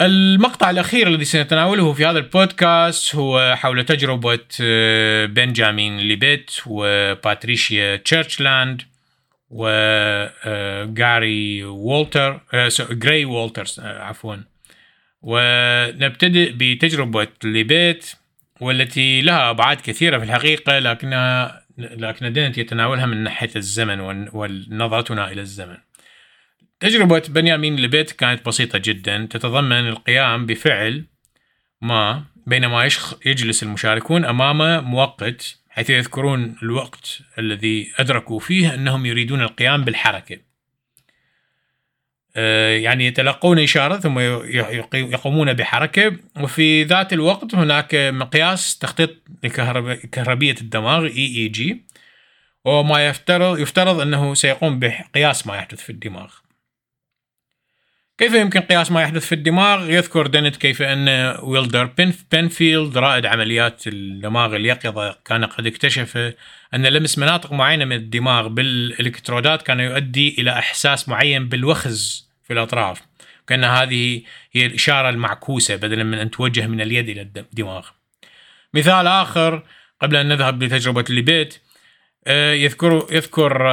المقطع 0.00 0.70
الأخير 0.70 1.08
الذي 1.08 1.24
سنتناوله 1.24 1.92
في 1.92 2.06
هذا 2.06 2.18
البودكاست 2.18 3.14
هو 3.14 3.54
حول 3.56 3.84
تجربة 3.84 4.38
آه، 4.62 5.26
بنجامين 5.26 5.98
ليبيت 5.98 6.50
وباتريشيا 6.66 7.96
تشيرشلاند 7.96 8.82
وجاري 9.50 10.44
وولتر 11.64 12.40
جراي 12.90 13.24
وولترز 13.24 13.80
عفوا. 13.80 14.36
ونبتدئ 15.22 16.52
بتجربة 16.52 17.28
ليبيت 17.44 18.12
والتي 18.60 19.20
لها 19.22 19.50
أبعاد 19.50 19.80
كثيرة 19.80 20.18
في 20.18 20.24
الحقيقة 20.24 20.78
لكنها 20.78 21.62
لكن 21.78 22.32
دينت 22.32 22.58
يتناولها 22.58 23.06
من 23.06 23.16
ناحية 23.16 23.50
الزمن 23.56 24.00
ونظرتنا 24.32 25.32
إلى 25.32 25.40
الزمن. 25.40 25.76
تجربة 26.80 27.22
بنيامين 27.28 27.76
لبيت 27.76 28.10
كانت 28.12 28.46
بسيطة 28.46 28.78
جدا. 28.78 29.26
تتضمن 29.30 29.88
القيام 29.88 30.46
بفعل 30.46 31.04
ما 31.80 32.24
بينما 32.46 32.88
يجلس 33.26 33.62
المشاركون 33.62 34.24
أمام 34.24 34.84
مؤقت 34.84 35.56
حيث 35.68 35.90
يذكرون 35.90 36.56
الوقت 36.62 37.20
الذي 37.38 37.92
أدركوا 37.96 38.38
فيه 38.38 38.74
أنهم 38.74 39.06
يريدون 39.06 39.42
القيام 39.42 39.84
بالحركة. 39.84 40.36
آه، 42.36 42.76
يعني 42.76 43.06
يتلقون 43.06 43.58
إشارة 43.58 43.96
ثم 43.96 44.18
يقومون 44.94 45.52
بحركة. 45.52 46.16
وفي 46.40 46.84
ذات 46.84 47.12
الوقت 47.12 47.54
هناك 47.54 47.94
مقياس 47.94 48.78
تخطيط 48.78 49.10
كهربية 50.12 50.54
الدماغ 50.60 51.08
EEG 51.08 51.74
وما 52.64 53.08
يفترض 53.08 53.58
يفترض 53.58 54.00
أنه 54.00 54.34
سيقوم 54.34 54.78
بقياس 54.78 55.46
ما 55.46 55.56
يحدث 55.56 55.80
في 55.80 55.90
الدماغ. 55.90 56.39
كيف 58.20 58.34
يمكن 58.34 58.60
قياس 58.60 58.92
ما 58.92 59.02
يحدث 59.02 59.26
في 59.26 59.34
الدماغ؟ 59.34 59.90
يذكر 59.90 60.26
دينت 60.26 60.56
كيف 60.56 60.82
أن 60.82 61.08
ويلدر 61.42 61.90
بنفيلد 62.32 62.98
رائد 62.98 63.26
عمليات 63.26 63.86
الدماغ 63.86 64.56
اليقظة 64.56 65.18
كان 65.24 65.44
قد 65.44 65.66
اكتشف 65.66 66.34
أن 66.74 66.86
لمس 66.86 67.18
مناطق 67.18 67.52
معينة 67.52 67.84
من 67.84 67.96
الدماغ 67.96 68.48
بالإلكترودات 68.48 69.62
كان 69.62 69.80
يؤدي 69.80 70.34
إلى 70.38 70.50
إحساس 70.50 71.08
معين 71.08 71.48
بالوخز 71.48 72.28
في 72.44 72.52
الأطراف 72.52 73.02
كأن 73.46 73.64
هذه 73.64 74.22
هي 74.52 74.66
الإشارة 74.66 75.08
المعكوسة 75.08 75.76
بدلا 75.76 76.04
من 76.04 76.18
أن 76.18 76.30
توجه 76.30 76.66
من 76.66 76.80
اليد 76.80 77.08
إلى 77.08 77.20
الدماغ 77.20 77.88
مثال 78.74 79.06
آخر 79.06 79.62
قبل 80.00 80.16
أن 80.16 80.28
نذهب 80.28 80.62
لتجربة 80.62 81.04
ليبيت 81.08 81.62
آه، 82.26 82.52
يذكر 82.52 83.06
يذكر 83.10 83.68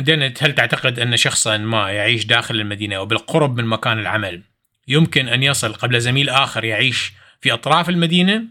دينت 0.00 0.42
هل 0.42 0.54
تعتقد 0.54 0.98
أن 0.98 1.16
شخصا 1.16 1.56
ما 1.56 1.90
يعيش 1.90 2.24
داخل 2.24 2.54
المدينة 2.54 2.96
أو 2.96 3.06
بالقرب 3.06 3.56
من 3.56 3.64
مكان 3.66 3.98
العمل 3.98 4.42
يمكن 4.88 5.28
أن 5.28 5.42
يصل 5.42 5.74
قبل 5.74 6.00
زميل 6.00 6.28
آخر 6.30 6.64
يعيش 6.64 7.12
في 7.40 7.52
أطراف 7.52 7.88
المدينة؟ 7.88 8.42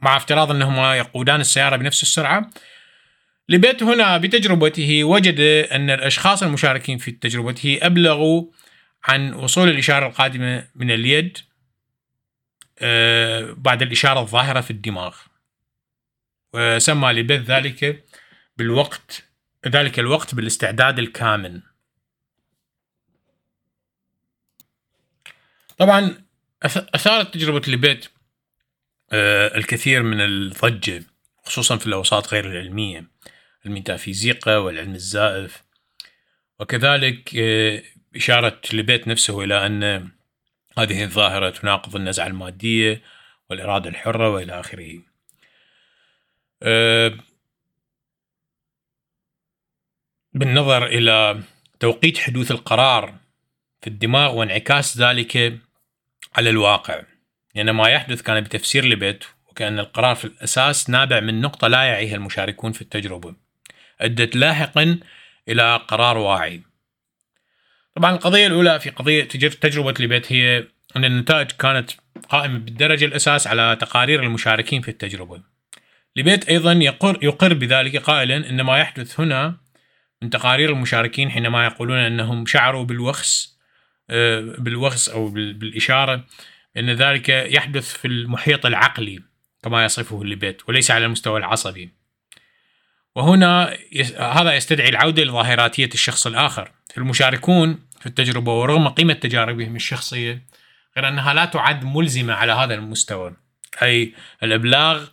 مع 0.00 0.16
افتراض 0.16 0.50
أنهما 0.50 0.96
يقودان 0.96 1.40
السيارة 1.40 1.76
بنفس 1.76 2.02
السرعة. 2.02 2.50
لبيت 3.48 3.82
هنا 3.82 4.16
بتجربته 4.18 5.04
وجد 5.04 5.40
أن 5.72 5.90
الأشخاص 5.90 6.42
المشاركين 6.42 6.98
في 6.98 7.10
تجربته 7.10 7.78
أبلغوا 7.82 8.44
عن 9.04 9.34
وصول 9.34 9.68
الإشارة 9.68 10.06
القادمة 10.06 10.68
من 10.74 10.90
اليد 10.90 11.38
آه، 12.78 13.54
بعد 13.56 13.82
الإشارة 13.82 14.20
الظاهرة 14.20 14.60
في 14.60 14.70
الدماغ. 14.70 15.16
وسمى 16.52 17.12
لبيت 17.12 17.40
ذلك 17.40 18.04
بالوقت 18.56 19.33
ذلك 19.68 19.98
الوقت 19.98 20.34
بالاستعداد 20.34 20.98
الكامل. 20.98 21.62
طبعا 25.78 26.24
أثارت 26.66 27.34
تجربة 27.34 27.62
لبيت 27.72 28.06
آه، 29.12 29.56
الكثير 29.56 30.02
من 30.02 30.20
الضجة 30.20 31.04
خصوصا 31.44 31.76
في 31.76 31.86
الأوساط 31.86 32.28
غير 32.28 32.50
العلمية 32.50 33.04
الميتافيزيقا 33.66 34.56
والعلم 34.56 34.94
الزائف. 34.94 35.62
وكذلك 36.60 37.36
آه، 37.36 37.82
إشارة 38.16 38.60
لبيت 38.72 39.08
نفسه 39.08 39.44
إلى 39.44 39.66
أن 39.66 40.10
هذه 40.78 41.04
الظاهرة 41.04 41.50
تناقض 41.50 41.96
النزعة 41.96 42.26
المادية 42.26 43.02
والإرادة 43.50 43.90
الحرة 43.90 44.30
وإلى 44.30 44.60
آخره. 44.60 45.00
بالنظر 50.34 50.86
إلى 50.86 51.42
توقيت 51.80 52.18
حدوث 52.18 52.50
القرار 52.50 53.14
في 53.80 53.86
الدماغ 53.86 54.34
وانعكاس 54.34 54.98
ذلك 54.98 55.58
على 56.36 56.50
الواقع. 56.50 57.02
لأن 57.54 57.70
ما 57.70 57.88
يحدث 57.88 58.22
كان 58.22 58.40
بتفسير 58.40 58.84
لبيت 58.84 59.24
وكأن 59.50 59.78
القرار 59.78 60.14
في 60.14 60.24
الأساس 60.24 60.90
نابع 60.90 61.20
من 61.20 61.40
نقطة 61.40 61.68
لا 61.68 61.82
يعيها 61.82 62.14
المشاركون 62.14 62.72
في 62.72 62.82
التجربة. 62.82 63.34
أدت 64.00 64.36
لاحقا 64.36 64.98
إلى 65.48 65.76
قرار 65.76 66.18
واعي. 66.18 66.62
طبعا 67.96 68.10
القضية 68.10 68.46
الأولى 68.46 68.80
في 68.80 68.90
قضية 68.90 69.24
تجربة 69.24 69.94
لبيت 70.00 70.32
هي 70.32 70.68
أن 70.96 71.04
النتائج 71.04 71.50
كانت 71.50 71.90
قائمة 72.28 72.58
بالدرجة 72.58 73.04
الأساس 73.04 73.46
على 73.46 73.76
تقارير 73.80 74.22
المشاركين 74.22 74.82
في 74.82 74.88
التجربة. 74.88 75.42
لبيت 76.16 76.48
أيضا 76.48 76.72
يقر, 76.72 77.18
يقر 77.22 77.54
بذلك 77.54 77.96
قائلا 77.96 78.50
أن 78.50 78.60
ما 78.60 78.78
يحدث 78.78 79.20
هنا 79.20 79.63
من 80.24 80.30
تقارير 80.30 80.70
المشاركين 80.70 81.30
حينما 81.30 81.64
يقولون 81.64 81.98
أنهم 81.98 82.46
شعروا 82.46 82.84
بالوخس 82.84 83.58
آه، 84.10 84.40
بالوخس 84.58 85.08
أو 85.08 85.28
بالإشارة 85.28 86.24
أن 86.76 86.90
ذلك 86.90 87.28
يحدث 87.28 87.92
في 87.92 88.08
المحيط 88.08 88.66
العقلي 88.66 89.22
كما 89.62 89.84
يصفه 89.84 90.22
الليبيت 90.22 90.68
وليس 90.68 90.90
على 90.90 91.06
المستوى 91.06 91.38
العصبي. 91.38 91.90
وهنا 93.14 93.76
هذا 94.18 94.54
يستدعي 94.54 94.88
العودة 94.88 95.24
لظاهراتية 95.24 95.90
الشخص 95.94 96.26
الآخر. 96.26 96.72
المشاركون 96.98 97.78
في 98.00 98.06
التجربة 98.06 98.52
ورغم 98.52 98.88
قيمة 98.88 99.14
تجاربهم 99.14 99.76
الشخصية 99.76 100.42
غير 100.96 101.08
أنها 101.08 101.34
لا 101.34 101.44
تعد 101.44 101.84
ملزمة 101.84 102.34
على 102.34 102.52
هذا 102.52 102.74
المستوى. 102.74 103.36
أي 103.82 104.14
الإبلاغ 104.42 105.06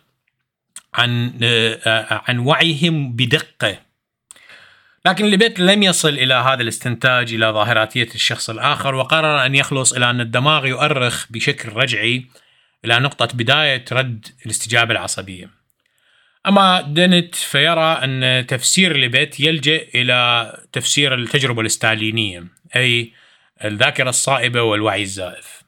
عن 0.94 1.38
آه، 1.42 2.22
عن 2.28 2.38
وعيهم 2.38 3.12
بدقة. 3.12 3.91
لكن 5.06 5.24
لبيت 5.24 5.60
لم 5.60 5.82
يصل 5.82 6.08
إلى 6.08 6.34
هذا 6.34 6.62
الاستنتاج 6.62 7.34
إلى 7.34 7.46
ظاهراتية 7.46 8.08
الشخص 8.14 8.50
الآخر 8.50 8.94
وقرر 8.94 9.46
أن 9.46 9.54
يخلص 9.54 9.92
إلى 9.92 10.10
أن 10.10 10.20
الدماغ 10.20 10.66
يؤرخ 10.66 11.26
بشكل 11.30 11.68
رجعي 11.68 12.26
إلى 12.84 12.98
نقطة 12.98 13.28
بداية 13.36 13.84
رد 13.92 14.26
الاستجابة 14.46 14.92
العصبية. 14.92 15.50
أما 16.46 16.80
دينت 16.80 17.34
فيرى 17.34 17.98
أن 18.04 18.46
تفسير 18.46 18.96
لبيت 18.96 19.40
يلجأ 19.40 19.86
إلى 19.94 20.52
تفسير 20.72 21.14
التجربة 21.14 21.62
الستالينية 21.62 22.44
أي 22.76 23.12
الذاكرة 23.64 24.08
الصائبة 24.08 24.62
والوعي 24.62 25.02
الزائف. 25.02 25.62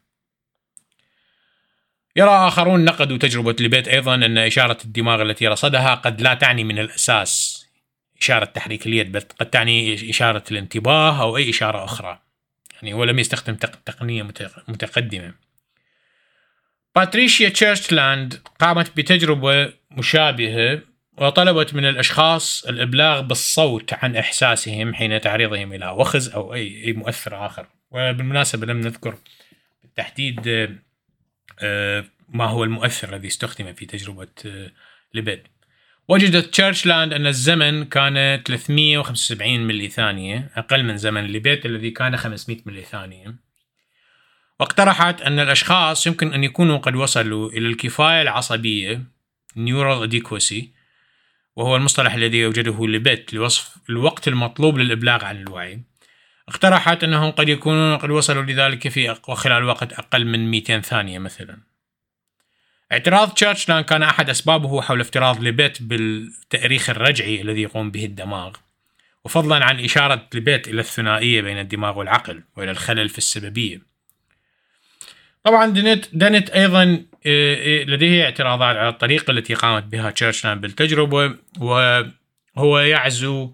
يرى 2.16 2.30
آخرون 2.30 2.84
نقدوا 2.84 3.16
تجربة 3.16 3.56
لبيت 3.60 3.88
أيضا 3.88 4.14
أن 4.14 4.38
إشارة 4.38 4.78
الدماغ 4.84 5.22
التي 5.22 5.48
رصدها 5.48 5.94
قد 5.94 6.20
لا 6.20 6.34
تعني 6.34 6.64
من 6.64 6.78
الأساس. 6.78 7.53
إشارة 8.24 8.44
تحريك 8.44 8.86
اليد 8.86 9.12
بل 9.12 9.20
قد 9.20 9.50
تعني 9.50 10.10
إشارة 10.10 10.44
الانتباه 10.50 11.22
أو 11.22 11.36
أي 11.36 11.50
إشارة 11.50 11.84
أخرى. 11.84 12.20
يعني 12.74 12.92
هو 12.94 13.04
لم 13.04 13.18
يستخدم 13.18 13.54
تقنية 13.84 14.22
متقدمة. 14.68 15.34
باتريشيا 16.96 17.48
تشيرشلاند 17.48 18.40
قامت 18.60 18.96
بتجربة 18.96 19.72
مشابهة 19.90 20.80
وطلبت 21.18 21.74
من 21.74 21.84
الأشخاص 21.84 22.64
الإبلاغ 22.64 23.20
بالصوت 23.20 23.94
عن 23.94 24.16
إحساسهم 24.16 24.94
حين 24.94 25.20
تعريضهم 25.20 25.72
إلى 25.72 25.88
وخز 25.88 26.28
أو 26.28 26.54
أي 26.54 26.92
مؤثر 26.92 27.46
آخر. 27.46 27.66
وبالمناسبة 27.90 28.66
لم 28.66 28.80
نذكر 28.80 29.18
بالتحديد 29.82 30.68
آه، 31.60 32.04
ما 32.28 32.44
هو 32.44 32.64
المؤثر 32.64 33.14
الذي 33.14 33.28
استخدم 33.28 33.72
في 33.72 33.86
تجربة 33.86 34.28
آه، 34.46 34.70
ليبيد 35.14 35.42
وجدت 36.08 36.46
تشيرشلاند 36.46 37.12
أن 37.12 37.26
الزمن 37.26 37.84
كان 37.84 38.42
375 38.42 39.60
ملي 39.60 39.88
ثانية 39.88 40.50
أقل 40.56 40.82
من 40.82 40.96
زمن 40.96 41.24
ليبيت 41.24 41.66
الذي 41.66 41.90
كان 41.90 42.16
500 42.16 42.58
ملي 42.66 42.82
ثانية. 42.82 43.34
واقترحت 44.60 45.22
أن 45.22 45.38
الأشخاص 45.40 46.06
يمكن 46.06 46.32
أن 46.32 46.44
يكونوا 46.44 46.78
قد 46.78 46.96
وصلوا 46.96 47.50
إلى 47.50 47.66
الكفاية 47.68 48.22
العصبية 48.22 49.02
neural 49.56 50.08
adequacy 50.08 50.64
وهو 51.56 51.76
المصطلح 51.76 52.14
الذي 52.14 52.38
يوجده 52.38 52.86
لبيت 52.86 53.34
لوصف 53.34 53.76
الوقت 53.90 54.28
المطلوب 54.28 54.78
للإبلاغ 54.78 55.24
عن 55.24 55.36
الوعي. 55.36 55.82
اقترحت 56.48 57.04
أنهم 57.04 57.30
قد 57.30 57.48
يكونون 57.48 57.96
قد 57.96 58.10
وصلوا 58.10 58.42
لذلك 58.42 58.88
في 58.88 59.14
خلال 59.14 59.64
وقت 59.64 59.92
أقل 59.92 60.26
من 60.26 60.50
200 60.50 60.80
ثانية 60.80 61.18
مثلا. 61.18 61.73
اعتراض 62.92 63.30
تشرشلان 63.34 63.80
كان 63.80 64.02
أحد 64.02 64.30
أسبابه 64.30 64.82
حول 64.82 65.00
افتراض 65.00 65.40
ليبيت 65.40 65.82
بالتأريخ 65.82 66.90
الرجعي 66.90 67.40
الذي 67.40 67.62
يقوم 67.62 67.90
به 67.90 68.04
الدماغ 68.04 68.52
وفضلا 69.24 69.64
عن 69.64 69.80
إشارة 69.80 70.28
ليبيت 70.34 70.68
إلى 70.68 70.80
الثنائية 70.80 71.42
بين 71.42 71.58
الدماغ 71.58 71.98
والعقل 71.98 72.42
وإلى 72.56 72.70
الخلل 72.70 73.08
في 73.08 73.18
السببية. 73.18 73.80
طبعا 75.44 75.66
دنت, 75.66 76.04
دنت 76.12 76.50
أيضا 76.50 77.04
آه، 77.26 77.54
آه، 77.54 77.84
لديه 77.84 78.24
اعتراضات 78.24 78.76
على 78.76 78.88
الطريقة 78.88 79.30
التي 79.30 79.54
قامت 79.54 79.84
بها 79.84 80.10
تشرشلان 80.10 80.60
بالتجربة 80.60 81.36
وهو 81.60 82.78
يعزو 82.78 83.52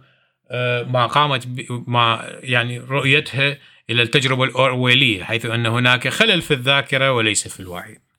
آه، 0.51 0.83
ما 0.83 1.07
قامت 1.07 1.49
ما 1.71 2.39
يعني 2.43 2.79
رؤيتها 2.79 3.59
إلى 3.91 4.03
التجربة 4.03 4.45
الأورويلية 4.45 5.25
حيث 5.25 5.47
أن 5.47 5.67
هناك 5.67 6.09
خلل 6.09 6.43
في 6.43 6.55
الذاكرة 6.55 7.13
وليس 7.13 7.49
في 7.49 7.61
الوعي. 7.61 8.10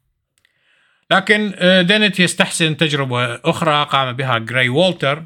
لكن 1.11 1.53
آه، 1.55 1.81
دينت 1.81 2.19
يستحسن 2.19 2.77
تجربة 2.77 3.35
أخرى 3.35 3.85
قام 3.85 4.13
بها 4.13 4.37
جراي 4.37 4.69
وولتر 4.69 5.23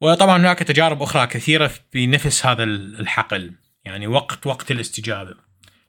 وطبعا 0.00 0.36
هناك 0.36 0.58
تجارب 0.58 1.02
أخرى 1.02 1.26
كثيرة 1.26 1.70
في 1.92 2.06
نفس 2.06 2.46
هذا 2.46 2.64
الحقل 2.64 3.52
يعني 3.84 4.06
وقت 4.06 4.46
وقت 4.46 4.70
الاستجابة. 4.70 5.34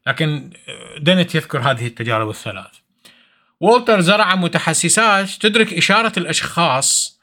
لكن 0.07 0.49
آه، 0.69 0.99
دينت 0.99 1.35
يذكر 1.35 1.59
هذه 1.59 1.88
التجارب 1.88 2.29
الثلاث. 2.29 2.71
وولتر 3.59 4.01
زرع 4.01 4.35
متحسسات 4.35 5.29
تدرك 5.29 5.73
إشارة 5.73 6.13
الأشخاص 6.17 7.19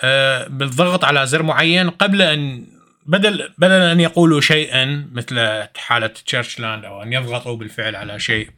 آه، 0.00 0.48
بالضغط 0.48 1.04
على 1.04 1.26
زر 1.26 1.42
معين 1.42 1.90
قبل 1.90 2.22
أن 2.22 2.66
بدل 3.06 3.52
بدل 3.58 3.80
أن 3.80 4.00
يقولوا 4.00 4.40
شيئا 4.40 5.08
مثل 5.12 5.64
حالة 5.76 6.06
تشرشلاند 6.06 6.84
أو 6.84 7.02
أن 7.02 7.12
يضغطوا 7.12 7.56
بالفعل 7.56 7.96
على 7.96 8.18
شيء. 8.18 8.50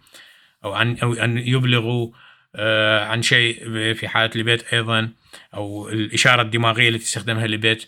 أو 0.67 0.77
ان 0.77 0.97
أو 1.03 1.13
أن 1.13 1.39
يبلغوا 1.39 2.11
آه، 2.57 3.05
عن 3.05 3.23
شيء 3.23 3.55
في 3.95 4.09
حالة 4.09 4.31
لبيت 4.35 4.75
أيضا 4.75 5.09
أو 5.55 5.89
الإشارة 5.89 6.43
الدماغية 6.43 6.89
التي 6.89 7.05
استخدمها 7.05 7.47
لبيت 7.47 7.85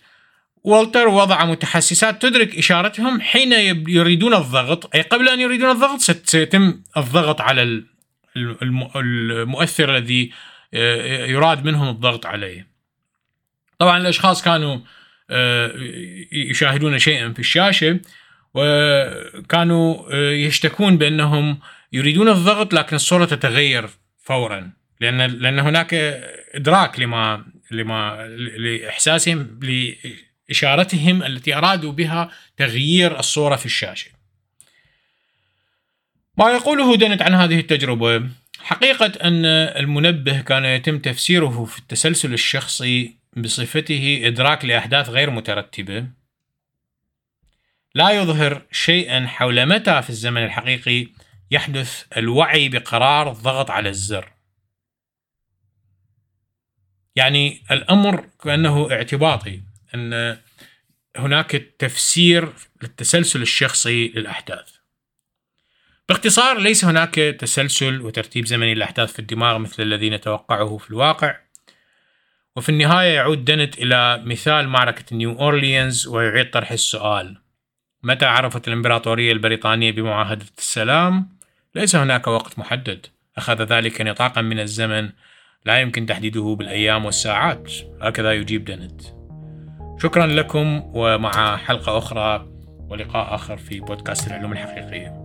والتر 0.65 1.09
وضع 1.09 1.45
متحسسات 1.45 2.23
تدرك 2.23 2.59
إشارتهم 2.59 3.21
حين 3.21 3.53
يريدون 3.89 4.35
الضغط 4.35 4.95
أي 4.95 5.03
قبل 5.03 5.29
أن 5.29 5.41
يريدون 5.41 5.71
الضغط 5.71 6.01
سيتم 6.01 6.81
الضغط 6.97 7.41
على 7.41 7.83
المؤثر 8.37 9.97
الذي 9.97 10.33
آه، 10.75 11.27
يراد 11.27 11.65
منهم 11.65 11.89
الضغط 11.89 12.27
عليه. 12.27 12.69
طبعا 13.79 13.99
الأشخاص 13.99 14.43
كانوا 14.43 14.79
آه، 15.31 15.73
يشاهدون 16.33 16.99
شيئا 16.99 17.33
في 17.33 17.39
الشاشة 17.39 18.01
وكانوا 18.55 20.15
يشتكون 20.15 20.99
بأنهم 20.99 21.59
يريدون 21.93 22.29
الضغط 22.29 22.75
لكن 22.75 22.97
الصورة 22.97 23.25
تتغير 23.25 23.89
فورا. 24.19 24.73
لأن 25.01 25.21
لأن 25.21 25.59
هناك 25.59 25.95
إدراك 26.55 27.01
لما 27.01 27.47
لما 27.71 28.27
لإحساسهم 28.59 29.61
لإشارتهم 30.49 31.23
التي 31.23 31.55
أرادوا 31.55 31.93
بها 31.93 32.31
تغيير 32.57 33.19
الصورة 33.19 33.57
في 33.57 33.67
الشاشة. 33.67 34.11
ما 36.39 36.51
يقوله 36.51 36.97
دنت 36.97 37.23
عن 37.23 37.35
هذه 37.35 37.61
التجربة؟ 37.61 38.29
حقيقة 38.61 39.07
أن 39.07 39.45
المنبه 39.45 40.41
كان 40.41 40.65
يتم 40.65 40.99
تفسيره 40.99 41.65
في 41.65 41.79
التسلسل 41.79 42.33
الشخصي 42.33 43.17
بصفته 43.37 44.21
إدراك 44.25 44.65
لأحداث 44.65 45.09
غير 45.09 45.31
مترتبة. 45.31 46.07
لا 47.95 48.11
يظهر 48.11 48.63
شيئا 48.73 49.27
حول 49.27 49.67
متى 49.67 50.03
في 50.03 50.11
الزمن 50.11 50.45
الحقيقي 50.45 51.07
يحدث 51.51 52.05
الوعي 52.17 52.69
بقرار 52.69 53.31
الضغط 53.31 53.71
على 53.71 53.89
الزر. 53.89 54.33
يعني 57.17 57.63
الأمر 57.71 58.29
كأنه 58.43 58.93
اعتباطي 58.93 59.61
أن 59.95 60.39
هناك 61.17 61.51
تفسير 61.79 62.53
للتسلسل 62.83 63.43
الشخصي 63.43 64.09
للأحداث. 64.09 64.75
باختصار 66.09 66.59
ليس 66.59 66.85
هناك 66.85 67.15
تسلسل 67.15 68.01
وترتيب 68.01 68.47
زمني 68.47 68.75
للأحداث 68.75 69.13
في 69.13 69.19
الدماغ 69.19 69.59
مثل 69.59 69.83
الذي 69.83 70.11
نتوقعه 70.11 70.77
في 70.77 70.91
الواقع. 70.91 71.37
وفي 72.57 72.69
النهاية 72.69 73.15
يعود 73.15 73.45
دنت 73.45 73.79
إلى 73.79 74.23
مثال 74.25 74.69
معركة 74.69 75.17
نيو 75.17 75.39
أورليانز 75.39 76.07
ويعيد 76.07 76.51
طرح 76.51 76.73
السؤال. 76.73 77.43
متى 78.03 78.27
عرفت 78.27 78.69
الإمبراطورية 78.69 79.33
البريطانية 79.33 79.93
بمعاهدة 79.93 80.47
السلام؟ 80.59 81.38
ليس 81.75 81.97
هناك 81.97 82.27
وقت 82.27 82.59
محدد. 82.59 83.07
أخذ 83.37 83.63
ذلك 83.63 84.01
نطاقا 84.01 84.41
من 84.41 84.61
الزمن 84.61 85.11
لا 85.65 85.81
يمكن 85.81 86.07
تحديده 86.07 86.57
بالأيام 86.59 87.05
والساعات. 87.05 87.73
هكذا 88.03 88.33
يجيب 88.33 88.65
دنت 88.65 89.01
شكرا 90.03 90.27
لكم 90.27 90.83
ومع 90.95 91.57
حلقة 91.57 91.99
أخرى 91.99 92.49
ولقاء 92.91 93.35
آخر 93.35 93.57
في 93.57 93.81
بودكاست 93.81 94.27
العلوم 94.27 94.53
الحقيقية. 94.53 95.18